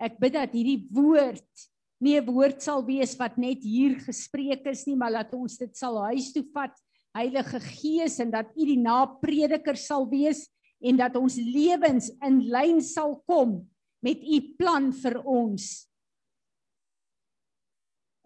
Ek 0.01 0.17
bid 0.17 0.33
dat 0.39 0.57
hierdie 0.57 0.81
woord 0.89 1.69
nie 2.05 2.19
'n 2.19 2.25
woord 2.29 2.61
sal 2.61 2.85
wees 2.85 3.15
wat 3.17 3.37
net 3.37 3.63
hier 3.65 3.97
gespreek 3.99 4.65
is 4.69 4.85
nie, 4.85 4.95
maar 4.95 5.11
dat 5.11 5.33
ons 5.33 5.57
dit 5.57 5.73
sal 5.75 5.97
huis 6.11 6.31
toe 6.33 6.45
vat, 6.53 6.73
Heilige 7.15 7.59
Gees 7.63 8.19
en 8.19 8.31
dat 8.31 8.51
u 8.59 8.65
die 8.67 8.79
naprediker 8.79 9.77
sal 9.79 10.03
wees 10.09 10.49
en 10.83 10.97
dat 10.99 11.15
ons 11.15 11.37
lewens 11.39 12.11
in 12.21 12.41
lyn 12.51 12.81
sal 12.83 13.15
kom 13.25 13.63
met 14.03 14.19
u 14.19 14.39
plan 14.59 14.91
vir 14.91 15.21
ons. 15.23 15.87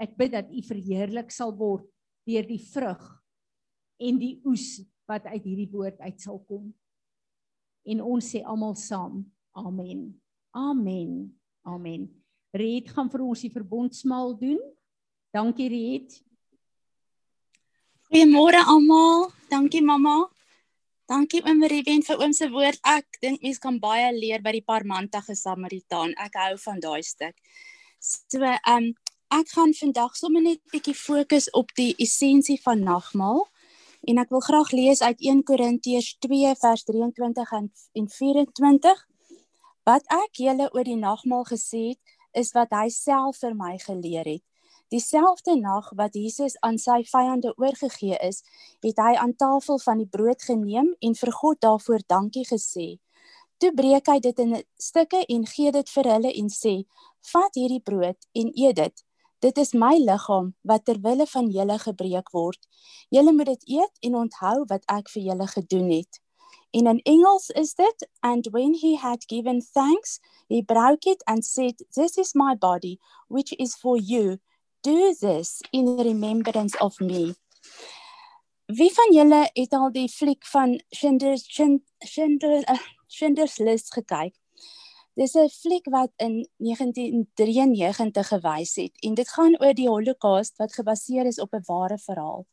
Ek 0.02 0.18
bid 0.18 0.34
dat 0.34 0.50
u 0.50 0.64
verheerlik 0.66 1.30
sal 1.32 1.54
word 1.54 1.86
deur 2.26 2.48
die 2.50 2.62
vrug 2.74 3.04
en 4.00 4.18
die 4.18 4.40
oes 4.48 4.80
wat 5.10 5.28
uit 5.30 5.44
hierdie 5.44 5.70
woord 5.72 6.00
uit 6.02 6.20
sal 6.22 6.40
kom. 6.50 6.74
En 7.86 8.02
ons 8.02 8.26
sê 8.26 8.42
almal 8.42 8.76
saam, 8.76 9.22
amen. 9.54 10.10
Amen. 10.56 11.30
Amen. 11.68 12.10
Reed 12.56 12.90
gaan 12.90 13.10
vir 13.12 13.22
ons 13.22 13.44
die 13.46 13.54
verbondsmaal 13.54 14.34
doen. 14.40 14.60
Dankie 15.36 15.70
Reed. 15.70 16.16
Goeiemôre 18.10 18.64
almal. 18.66 19.30
Dankie 19.52 19.84
mamma. 19.86 20.24
Dankie 21.10 21.42
oom 21.46 21.62
Ruben 21.66 22.02
vir 22.06 22.22
oom 22.22 22.34
se 22.34 22.48
woord. 22.50 22.82
Ek 22.86 23.20
dink 23.22 23.42
mens 23.46 23.62
kan 23.62 23.78
baie 23.82 24.10
leer 24.14 24.42
by 24.46 24.56
die 24.58 24.66
parmantige 24.66 25.36
Samaritaan. 25.38 26.16
Ek 26.18 26.38
hou 26.42 26.56
van 26.66 26.82
daai 26.82 27.02
stuk. 27.06 27.38
So, 28.00 28.42
ehm 28.42 28.90
um, 28.90 28.92
ek 29.30 29.52
gaan 29.54 29.76
vandag 29.78 30.16
sommer 30.18 30.42
net 30.42 30.62
bietjie 30.74 30.96
fokus 30.98 31.52
op 31.54 31.70
die 31.78 31.92
essensie 32.02 32.58
van 32.64 32.80
nagmaal 32.82 33.44
en 34.10 34.18
ek 34.18 34.32
wil 34.34 34.42
graag 34.42 34.72
lees 34.74 35.04
uit 35.06 35.22
1 35.22 35.44
Korintiërs 35.46 36.16
2 36.26 36.56
vers 36.58 36.86
23 36.88 37.52
en 37.54 38.08
24. 38.16 39.04
Wat 39.86 40.10
ek 40.18 40.42
julle 40.42 40.70
oor 40.74 40.88
die 40.88 40.98
nagmaal 40.98 41.46
gesê 41.46 41.92
het, 41.92 42.18
is 42.34 42.52
wat 42.54 42.74
hy 42.76 42.88
self 42.90 43.42
vir 43.42 43.56
my 43.56 43.78
geleer 43.78 44.26
het. 44.26 44.44
Dieselfde 44.90 45.54
nag 45.56 45.92
wat 45.96 46.16
Jesus 46.18 46.56
aan 46.66 46.80
sy 46.82 47.04
vyande 47.06 47.54
oorgegee 47.58 48.18
is, 48.26 48.42
het 48.82 48.98
hy 48.98 49.14
aan 49.22 49.36
tafel 49.38 49.78
van 49.80 50.02
die 50.02 50.10
brood 50.10 50.42
geneem 50.42 50.96
en 51.00 51.14
vir 51.16 51.32
God 51.32 51.60
daarvoor 51.62 52.02
dankie 52.08 52.46
gesê. 52.50 52.98
Toe 53.60 53.70
breek 53.76 54.08
hy 54.08 54.18
dit 54.24 54.40
in 54.40 54.56
stukke 54.82 55.22
en 55.30 55.46
gee 55.46 55.72
dit 55.76 55.90
vir 55.96 56.10
hulle 56.14 56.32
en 56.42 56.50
sê: 56.50 56.74
"Vat 57.34 57.56
hierdie 57.56 57.84
brood 57.84 58.18
en 58.34 58.52
eet 58.56 58.76
dit. 58.76 59.04
Dit 59.40 59.58
is 59.58 59.74
my 59.74 59.96
liggaam 59.98 60.54
wat 60.64 60.86
ter 60.86 60.98
wille 61.04 61.28
van 61.28 61.50
julle 61.52 61.78
gebreek 61.80 62.32
word. 62.32 62.60
Julle 63.10 63.32
moet 63.34 63.46
dit 63.46 63.64
eet 63.78 64.02
en 64.02 64.16
onthou 64.16 64.66
wat 64.68 64.84
ek 64.92 65.10
vir 65.14 65.24
julle 65.24 65.48
gedoen 65.48 65.90
het. 65.92 66.20
In 66.72 67.02
Engels 67.04 67.50
is 67.50 67.74
dit 67.74 68.08
and 68.22 68.48
when 68.52 68.74
he 68.74 68.96
had 68.96 69.28
given 69.28 69.62
thanks, 69.62 70.20
he 70.48 70.62
broke 70.62 71.08
it 71.08 71.24
and 71.26 71.44
said, 71.44 71.82
"This 71.96 72.18
is 72.18 72.36
my 72.36 72.56
body, 72.56 73.00
which 73.28 73.54
is 73.58 73.76
for 73.76 73.98
you. 73.98 74.38
Do 74.82 75.16
this 75.16 75.62
in 75.72 75.98
remembrance 75.98 76.78
of 76.80 77.00
me." 77.00 77.36
Wie 78.66 78.94
van 78.94 79.14
julle 79.14 79.50
het 79.54 79.74
al 79.74 79.92
die 79.92 80.10
fliek 80.10 80.46
van 80.46 80.80
Schindler's 80.94 81.48
Schindler 82.06 82.64
uh, 82.70 82.78
Schindler's 83.08 83.58
List 83.58 83.94
gekyk? 83.94 84.36
Dis 85.18 85.34
'n 85.36 85.50
fliek 85.50 85.90
wat 85.90 86.12
in 86.18 86.48
1993 86.58 88.28
gewys 88.28 88.76
het 88.76 88.94
en 89.02 89.14
dit 89.14 89.30
gaan 89.30 89.58
oor 89.58 89.74
die 89.74 89.90
Holocaust 89.90 90.58
wat 90.58 90.74
gebaseer 90.74 91.26
is 91.26 91.40
op 91.40 91.54
'n 91.54 91.66
ware 91.66 91.98
verhaal. 91.98 92.46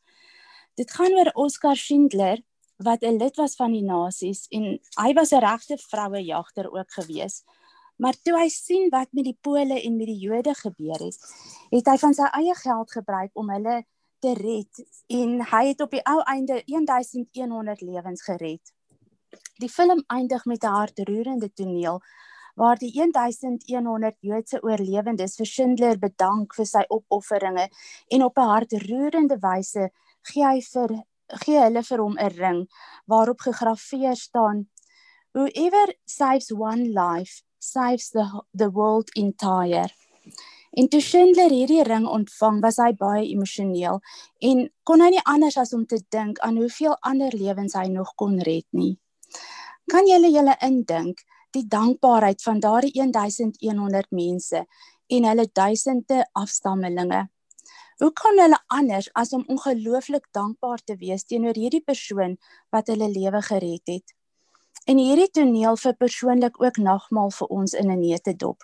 Dit 0.74 0.90
gaan 0.90 1.12
oor 1.12 1.30
Oskar 1.34 1.76
Schindler 1.76 2.40
wat 2.76 3.02
'n 3.02 3.16
lid 3.16 3.36
was 3.36 3.54
van 3.54 3.72
die 3.72 3.82
nasies 3.82 4.46
en 4.50 4.78
hy 5.02 5.12
was 5.12 5.32
'n 5.32 5.40
regte 5.40 5.78
vrouejagter 5.78 6.70
ook 6.72 6.90
gewees. 6.92 7.44
Maar 7.96 8.14
toe 8.22 8.38
hy 8.38 8.48
sien 8.48 8.88
wat 8.90 9.08
met 9.12 9.24
die 9.24 9.38
Pole 9.40 9.80
en 9.82 9.96
met 9.96 10.06
die 10.06 10.18
Jode 10.18 10.54
gebeur 10.54 11.00
het, 11.00 11.18
het 11.70 11.86
hy 11.86 11.96
van 11.96 12.14
sy 12.14 12.28
eie 12.32 12.54
geld 12.54 12.92
gebruik 12.92 13.30
om 13.32 13.50
hulle 13.50 13.84
te 14.18 14.32
red 14.34 14.84
en 15.06 15.40
hy 15.40 15.66
het 15.68 15.80
op 15.80 15.90
die 15.90 16.04
ou 16.04 16.20
einde 16.20 16.62
1100 16.66 17.80
lewens 17.80 18.22
gered. 18.22 18.72
Die 19.60 19.70
film 19.72 20.04
eindig 20.06 20.44
met 20.44 20.64
'n 20.64 20.76
hartroerende 20.78 21.52
toneel 21.52 22.00
waar 22.56 22.76
die 22.76 22.92
1100 22.92 24.16
Joodse 24.20 24.62
oorlewendes 24.62 25.36
vir 25.36 25.46
Schindler 25.46 25.98
bedank 25.98 26.54
vir 26.54 26.66
sy 26.66 26.84
opofferinge 26.88 27.68
en 28.08 28.24
op 28.24 28.38
'n 28.38 28.48
hartroerende 28.52 29.38
wyse 29.40 29.90
gee 30.22 30.44
hy 30.44 30.60
vir 30.60 31.04
gee 31.44 31.60
hulle 31.60 31.82
vir 31.82 32.02
hom 32.04 32.16
'n 32.18 32.32
ring 32.38 32.60
waarop 33.06 33.40
gegraveer 33.40 34.16
staan 34.16 34.66
Whoever 35.36 35.92
saves 36.06 36.50
one 36.50 36.94
life 36.94 37.42
saves 37.58 38.08
the 38.10 38.24
the 38.54 38.70
world 38.70 39.10
entire. 39.14 39.88
En 40.72 40.88
toe 40.88 41.00
Schindler 41.00 41.52
hierdie 41.52 41.82
ring 41.84 42.06
ontvang, 42.08 42.62
was 42.64 42.78
hy 42.80 42.94
baie 42.96 43.26
emosioneel 43.28 44.00
en 44.50 44.62
kon 44.88 45.04
hy 45.04 45.10
nie 45.12 45.22
anders 45.28 45.58
as 45.60 45.74
om 45.76 45.84
te 45.84 45.98
dink 46.08 46.40
aan 46.40 46.56
hoeveel 46.56 46.96
ander 47.10 47.36
lewens 47.36 47.76
hy 47.76 47.84
nog 47.92 48.14
kon 48.16 48.38
red 48.48 48.64
nie. 48.72 48.94
Kan 49.92 50.08
julle 50.08 50.32
julle 50.32 50.56
indink 50.64 51.20
die 51.52 51.66
dankbaarheid 51.68 52.40
van 52.48 52.64
daardie 52.64 52.94
1100 52.96 54.08
mense 54.16 54.64
en 55.08 55.28
hulle 55.30 55.48
duisende 55.52 56.24
afstammelinge? 56.32 57.26
Hoe 57.96 58.12
kan 58.12 58.38
hulle 58.38 58.58
anders 58.66 59.08
as 59.16 59.32
om 59.32 59.44
ongelooflik 59.48 60.26
dankbaar 60.36 60.82
te 60.84 60.96
wees 61.00 61.24
teenoor 61.24 61.56
hierdie 61.56 61.80
persoon 61.80 62.36
wat 62.74 62.90
hulle 62.92 63.08
lewe 63.08 63.40
gered 63.42 63.88
het? 63.88 64.12
En 64.84 65.00
hierdie 65.00 65.30
toneel 65.32 65.78
vir 65.80 65.96
persoonlik 65.96 66.60
ook 66.60 66.76
nagmaal 66.76 67.32
vir 67.38 67.48
ons 67.48 67.72
in 67.72 67.90
'n 67.90 68.00
neutedop. 68.00 68.60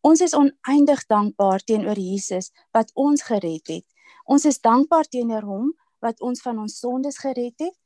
Ons 0.00 0.20
is 0.20 0.34
oneindig 0.34 1.06
dankbaar 1.06 1.60
teenoor 1.60 1.98
Jesus 1.98 2.52
wat 2.70 2.90
ons 2.94 3.22
gered 3.22 3.66
het. 3.66 3.86
Ons 4.24 4.44
is 4.44 4.60
dankbaar 4.60 5.04
teenoor 5.04 5.42
hom 5.42 5.74
wat 5.98 6.20
ons 6.20 6.40
van 6.40 6.58
ons 6.58 6.78
sondes 6.78 7.18
gered 7.18 7.58
het 7.58 7.78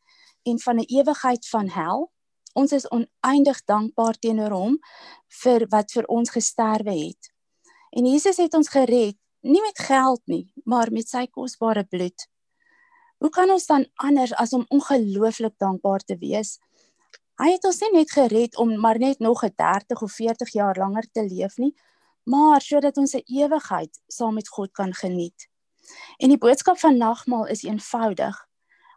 en 0.42 0.60
van 0.60 0.76
'n 0.76 0.88
ewigheid 0.88 1.48
van 1.48 1.68
hel. 1.68 2.12
Ons 2.52 2.72
is 2.72 2.88
oneindig 2.88 3.64
dankbaar 3.64 4.18
teenoor 4.18 4.50
hom 4.50 4.78
vir 5.42 5.66
wat 5.68 5.92
vir 5.92 6.06
ons 6.06 6.30
gesterwe 6.30 6.94
het. 7.06 7.32
En 7.90 8.06
Jesus 8.06 8.36
het 8.36 8.54
ons 8.54 8.68
gered 8.68 9.16
nie 9.46 9.62
met 9.62 9.78
geld 9.78 10.22
nie, 10.26 10.52
maar 10.64 10.90
met 10.92 11.08
sy 11.08 11.26
kosbare 11.30 11.84
bloed. 11.84 12.26
Hoe 13.22 13.30
kan 13.30 13.50
ons 13.50 13.66
dan 13.66 13.86
anders 13.94 14.34
as 14.34 14.52
om 14.52 14.66
ongelooflik 14.68 15.54
dankbaar 15.62 16.04
te 16.04 16.18
wees? 16.20 16.58
Hy 17.40 17.52
het 17.52 17.64
ons 17.68 17.80
nie 17.84 17.92
net 17.98 18.12
gered 18.12 18.56
om 18.56 18.74
maar 18.80 18.98
net 18.98 19.20
nog 19.20 19.44
'n 19.44 19.52
30 19.56 20.02
of 20.02 20.12
40 20.12 20.52
jaar 20.52 20.76
langer 20.76 21.06
te 21.12 21.22
leef 21.22 21.56
nie, 21.56 21.74
maar 22.24 22.60
sodat 22.60 22.96
ons 22.96 23.14
'n 23.14 23.22
ewigheid 23.26 24.00
saam 24.08 24.34
met 24.34 24.48
God 24.48 24.72
kan 24.72 24.94
geniet. 24.94 25.48
En 26.18 26.28
die 26.28 26.38
boodskap 26.38 26.78
van 26.78 26.96
nagmaal 26.96 27.46
is 27.46 27.62
eenvoudig. 27.62 28.46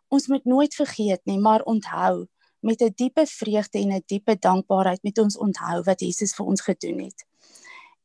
Ons 0.08 0.28
moet 0.28 0.46
nooit 0.46 0.76
vergeet 0.76 1.22
nie, 1.24 1.40
maar 1.40 1.62
onthou 1.62 2.28
met 2.60 2.82
'n 2.82 2.94
diepe 2.96 3.26
vreugde 3.26 3.80
en 3.80 3.92
'n 3.94 4.04
diepe 4.06 4.40
dankbaarheid 4.40 5.04
met 5.04 5.18
ons 5.20 5.38
onthou 5.38 5.84
wat 5.84 6.00
Jesus 6.00 6.34
vir 6.34 6.46
ons 6.46 6.62
gedoen 6.62 7.00
het. 7.00 7.29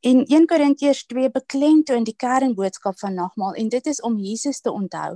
In 0.05 0.19
1 0.29 0.45
Korintiërs 0.45 0.99
2 1.09 1.31
beklemtoon 1.33 2.03
die 2.05 2.13
kernboodskap 2.21 2.99
van 3.01 3.15
nagmaal 3.17 3.55
en 3.57 3.69
dit 3.73 3.87
is 3.89 3.99
om 4.05 4.19
Jesus 4.21 4.59
te 4.61 4.69
onthou. 4.69 5.15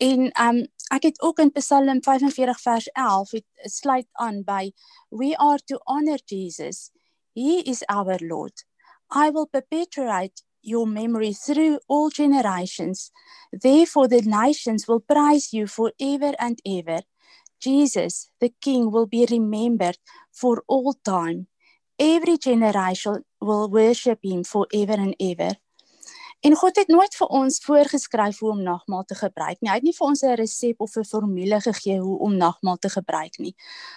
En 0.00 0.30
um 0.44 0.60
ek 0.96 1.02
het 1.04 1.18
ook 1.20 1.42
in 1.44 1.50
Psalm 1.52 1.98
45 2.02 2.60
vers 2.62 2.86
11 2.92 3.34
het 3.36 3.72
sluit 3.74 4.06
aan 4.12 4.38
by 4.44 4.70
we 5.10 5.34
are 5.36 5.60
to 5.68 5.76
honor 5.84 6.16
Jesus. 6.24 6.90
He 7.34 7.60
is 7.68 7.82
our 7.92 8.16
Lord. 8.24 8.64
I 9.12 9.28
will 9.30 9.48
perpetuate 9.52 10.40
your 10.60 10.88
memory 10.88 11.34
through 11.34 11.80
all 11.86 12.08
generations. 12.08 13.10
Therefore, 13.50 14.08
the 14.08 14.22
nations 14.24 14.86
will 14.86 15.00
praise 15.00 15.52
you 15.52 15.66
forever 15.66 16.32
and 16.38 16.60
ever. 16.64 17.02
Jesus, 17.60 18.30
the 18.40 18.54
King, 18.60 18.90
will 18.90 19.06
be 19.06 19.26
remembered 19.30 19.98
for 20.32 20.64
all 20.68 20.94
time. 21.04 21.48
Every 21.98 22.36
generation 22.38 23.24
will 23.40 23.70
worship 23.70 24.18
him 24.22 24.44
forever 24.44 24.98
and 24.98 25.14
ever. 25.18 25.56
En 26.40 26.54
God 26.54 26.76
het 26.76 26.88
nooit 26.92 27.14
vir 27.16 27.30
ons 27.32 27.56
voorgeskryf 27.64 28.38
hoe 28.38 28.50
om 28.50 28.60
nagmaal 28.62 29.04
te 29.04 29.16
gebruik 29.16 29.60
nie. 29.60 29.70
Hy 29.70 29.76
het 29.78 29.86
nie 29.86 29.94
vir 29.96 30.06
ons 30.06 30.22
'n 30.22 30.36
resep 30.36 30.80
of 30.80 30.96
'n 30.96 31.04
formule 31.04 31.60
gegee 31.60 31.98
hoe 32.00 32.18
om 32.18 32.36
nagmaal 32.36 32.76
te 32.76 32.88
gebruik 32.88 33.38
nie. 33.38 33.54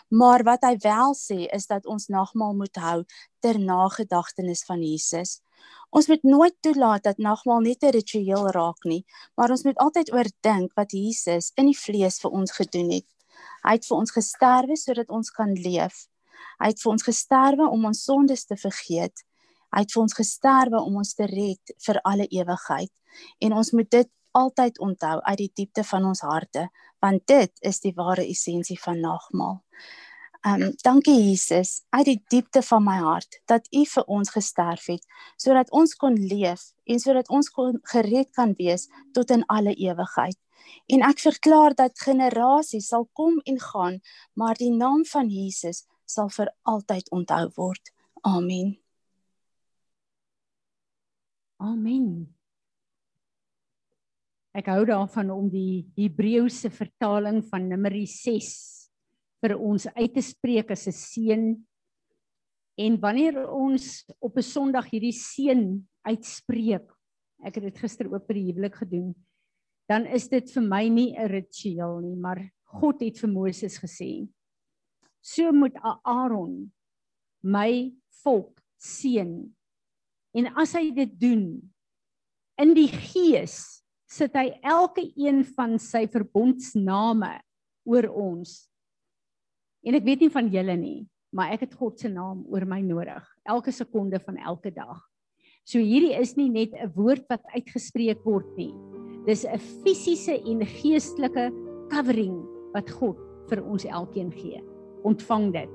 Maar 0.09 0.43
wat 0.43 0.63
hy 0.63 0.77
wel 0.77 1.13
sê 1.13 1.45
is 1.53 1.67
dat 1.67 1.85
ons 1.85 2.07
nagmaal 2.07 2.53
moet 2.53 2.75
hou 2.75 3.03
ter 3.39 3.59
nagedagtenis 3.59 4.63
van 4.63 4.81
Jesus. 4.81 5.41
Ons 5.89 6.07
moet 6.07 6.23
nooit 6.23 6.55
toelaat 6.61 7.03
dat 7.03 7.17
nagmaal 7.17 7.59
net 7.59 7.83
'n 7.83 7.91
ritueel 7.91 8.47
raak 8.51 8.83
nie, 8.83 9.05
maar 9.35 9.51
ons 9.51 9.63
moet 9.63 9.77
altyd 9.77 10.13
oordink 10.13 10.73
wat 10.73 10.91
Jesus 10.91 11.51
in 11.55 11.65
die 11.65 11.79
vlees 11.79 12.19
vir 12.19 12.31
ons 12.31 12.51
gedoen 12.51 12.91
het. 12.91 13.07
Hy 13.63 13.71
het 13.71 13.85
vir 13.85 13.97
ons 13.97 14.11
gesterwe 14.11 14.75
sodat 14.77 15.09
ons 15.09 15.29
kan 15.29 15.53
leef. 15.53 16.07
Hy 16.59 16.71
het 16.73 16.81
vir 16.81 16.91
ons 16.91 17.03
gesterwe 17.03 17.69
om 17.69 17.85
ons 17.91 18.03
sondes 18.03 18.45
te 18.45 18.57
vergeet 18.59 19.25
Hy 19.69 19.83
het 19.85 19.93
vir 19.93 20.01
ons 20.01 20.17
gesterwe 20.17 20.81
om 20.81 20.97
ons 21.01 21.13
te 21.17 21.27
red 21.29 21.73
vir 21.85 22.01
alle 22.09 22.25
ewigheid. 22.33 22.91
En 23.45 23.55
ons 23.61 23.71
moet 23.77 23.89
dit 23.91 24.09
altyd 24.37 24.79
onthou 24.79 25.17
uit 25.25 25.39
die 25.41 25.51
diepte 25.61 25.83
van 25.85 26.05
ons 26.09 26.21
harte, 26.25 26.67
want 27.03 27.25
dit 27.29 27.51
is 27.65 27.81
die 27.83 27.93
ware 27.97 28.25
essensie 28.25 28.77
van 28.81 29.01
nagmaal. 29.01 29.59
Um 30.47 30.69
dankie 30.85 31.17
Jesus 31.17 31.81
uit 31.91 32.05
die 32.07 32.19
diepte 32.31 32.61
van 32.63 32.85
my 32.85 32.95
hart 33.03 33.41
dat 33.51 33.65
U 33.75 33.81
vir 33.93 34.05
ons 34.07 34.29
gesterf 34.31 34.85
het 34.87 35.03
sodat 35.35 35.67
ons 35.75 35.91
kon 35.99 36.15
leef 36.15 36.69
en 36.87 37.01
sodat 37.03 37.27
ons 37.27 37.49
kon 37.51 37.75
gered 37.91 38.31
kan 38.37 38.53
wees 38.55 38.87
tot 39.11 39.33
in 39.35 39.43
alle 39.51 39.73
ewigheid. 39.75 40.37
En 40.87 41.03
ek 41.03 41.19
verklaar 41.19 41.75
dat 41.75 41.99
generasies 41.99 42.87
sal 42.87 43.09
kom 43.13 43.41
en 43.43 43.59
gaan, 43.59 43.99
maar 44.33 44.55
die 44.55 44.71
naam 44.71 45.03
van 45.11 45.27
Jesus 45.27 45.83
sal 46.09 46.31
vir 46.33 46.49
altyd 46.69 47.09
onthou 47.15 47.45
word. 47.57 47.93
Amen. 48.25 48.73
Amen. 51.59 52.09
Ek 54.55 54.71
hou 54.71 54.81
daarvan 54.89 55.29
om 55.31 55.47
die 55.51 55.85
Hebreëse 55.99 56.71
vertaling 56.73 57.43
van 57.51 57.67
Numeri 57.69 58.07
6 58.09 58.51
vir 59.43 59.55
ons 59.55 59.85
uit 59.93 60.13
te 60.15 60.23
spreek 60.25 60.71
as 60.73 60.87
'n 60.87 60.95
seën. 60.95 61.43
En 62.79 62.99
wanneer 62.99 63.47
ons 63.47 64.05
op 64.19 64.37
'n 64.37 64.41
Sondag 64.41 64.89
hierdie 64.91 65.13
seën 65.13 65.87
uitspreek, 66.07 66.87
ek 67.45 67.55
het 67.55 67.63
dit 67.63 67.77
gister 67.77 68.07
ook 68.11 68.27
by 68.27 68.33
die 68.33 68.47
huwelik 68.51 68.75
gedoen, 68.75 69.15
dan 69.87 70.05
is 70.05 70.27
dit 70.27 70.49
vir 70.51 70.63
my 70.63 70.87
nie 70.87 71.15
'n 71.15 71.27
ritueel 71.27 72.01
nie, 72.01 72.15
maar 72.15 72.51
God 72.63 73.01
het 73.01 73.17
vir 73.19 73.29
Moses 73.29 73.77
gesê: 73.77 74.27
"So 75.21 75.51
moet 75.51 75.75
Aaron 76.03 76.71
my 77.43 77.93
volk 78.23 78.61
seën 78.77 79.53
En 80.37 80.49
as 80.61 80.75
hy 80.77 80.89
dit 80.93 81.11
doen 81.19 81.45
in 82.59 82.73
die 82.77 82.89
gees, 82.91 83.81
sit 84.09 84.35
hy 84.37 84.49
elke 84.65 85.05
een 85.17 85.41
van 85.55 85.77
sy 85.81 86.05
verbondsname 86.11 87.37
oor 87.89 88.09
ons. 88.11 88.65
En 89.85 89.95
ek 89.97 90.05
weet 90.05 90.25
nie 90.25 90.33
van 90.33 90.49
julle 90.51 90.75
nie, 90.77 90.99
maar 91.33 91.53
ek 91.55 91.67
het 91.67 91.77
God 91.79 92.01
se 92.01 92.11
naam 92.11 92.43
oor 92.51 92.65
my 92.69 92.81
nodig 92.85 93.25
elke 93.49 93.73
sekonde 93.73 94.19
van 94.21 94.37
elke 94.43 94.73
dag. 94.75 94.99
So 95.65 95.81
hierdie 95.81 96.17
is 96.17 96.35
nie 96.37 96.49
net 96.49 96.73
'n 96.73 96.91
woord 96.93 97.25
wat 97.29 97.45
uitgespreek 97.53 98.25
word 98.25 98.49
nie. 98.57 98.73
Dis 99.25 99.45
'n 99.45 99.57
fisiese 99.85 100.37
en 100.45 100.65
geestelike 100.65 101.49
covering 101.89 102.37
wat 102.73 102.89
God 102.89 103.17
vir 103.49 103.63
ons 103.63 103.85
elkeen 103.85 104.31
gee. 104.31 104.61
Ontvang 105.03 105.53
dit. 105.53 105.69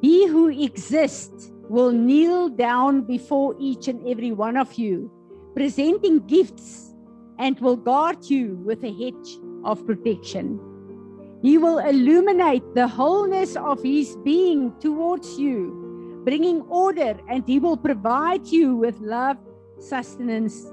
He 0.00 0.26
who 0.26 0.48
exists 0.48 1.50
will 1.68 1.92
kneel 1.92 2.48
down 2.48 3.02
before 3.02 3.56
each 3.58 3.88
and 3.88 4.06
every 4.06 4.32
one 4.32 4.56
of 4.56 4.74
you, 4.74 5.10
presenting 5.54 6.20
gifts, 6.26 6.94
and 7.38 7.58
will 7.60 7.76
guard 7.76 8.24
you 8.28 8.56
with 8.64 8.84
a 8.84 8.92
hedge 8.92 9.38
of 9.64 9.84
protection. 9.86 10.60
He 11.42 11.58
will 11.58 11.78
illuminate 11.78 12.62
the 12.74 12.88
wholeness 12.88 13.56
of 13.56 13.82
his 13.82 14.16
being 14.24 14.72
towards 14.80 15.38
you, 15.38 16.22
bringing 16.24 16.62
order, 16.62 17.18
and 17.28 17.44
he 17.46 17.58
will 17.58 17.76
provide 17.76 18.46
you 18.46 18.76
with 18.76 18.98
love, 19.00 19.36
sustenance, 19.78 20.72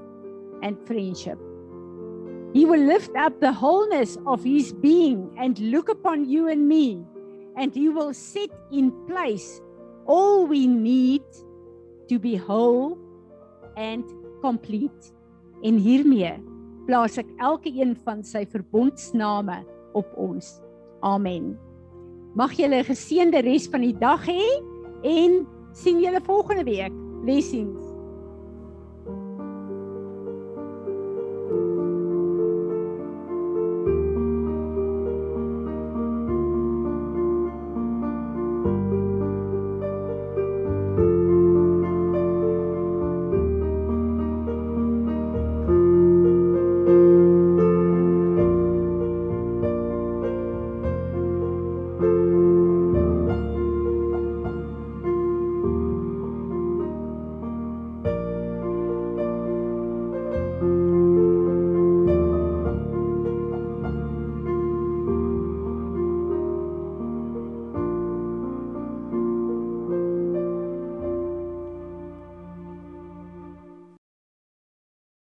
and 0.62 0.78
friendship. 0.86 1.38
He 2.52 2.64
will 2.66 2.84
lift 2.84 3.16
up 3.16 3.40
the 3.40 3.52
wholeness 3.52 4.18
of 4.26 4.44
his 4.44 4.72
being 4.72 5.30
and 5.38 5.58
look 5.58 5.88
upon 5.88 6.28
you 6.28 6.48
and 6.48 6.68
me, 6.68 7.02
and 7.56 7.74
he 7.74 7.88
will 7.88 8.12
set 8.12 8.50
in 8.70 8.92
place 9.06 9.60
all 10.06 10.46
we 10.46 10.66
need 10.66 11.22
to 12.08 12.18
be 12.18 12.36
whole 12.36 12.98
and 13.76 14.04
complete. 14.42 15.12
En 15.62 15.78
hiermee 15.78 16.34
plaas 16.88 17.16
ek 17.22 17.28
elke 17.38 17.70
een 17.70 17.94
van 18.04 18.24
sy 18.26 18.42
verbondsname 18.50 19.62
op 19.96 20.08
ons. 20.18 20.58
Amen. 21.06 21.54
Mag 22.34 22.52
julle 22.58 22.82
'n 22.82 22.90
geseënde 22.90 23.40
res 23.46 23.68
van 23.68 23.80
die 23.80 23.96
dag 23.96 24.26
hê 24.26 24.42
en 25.02 25.46
sien 25.72 26.00
julle 26.00 26.20
volgende 26.20 26.64
week. 26.64 26.92
Blessings. 27.22 27.81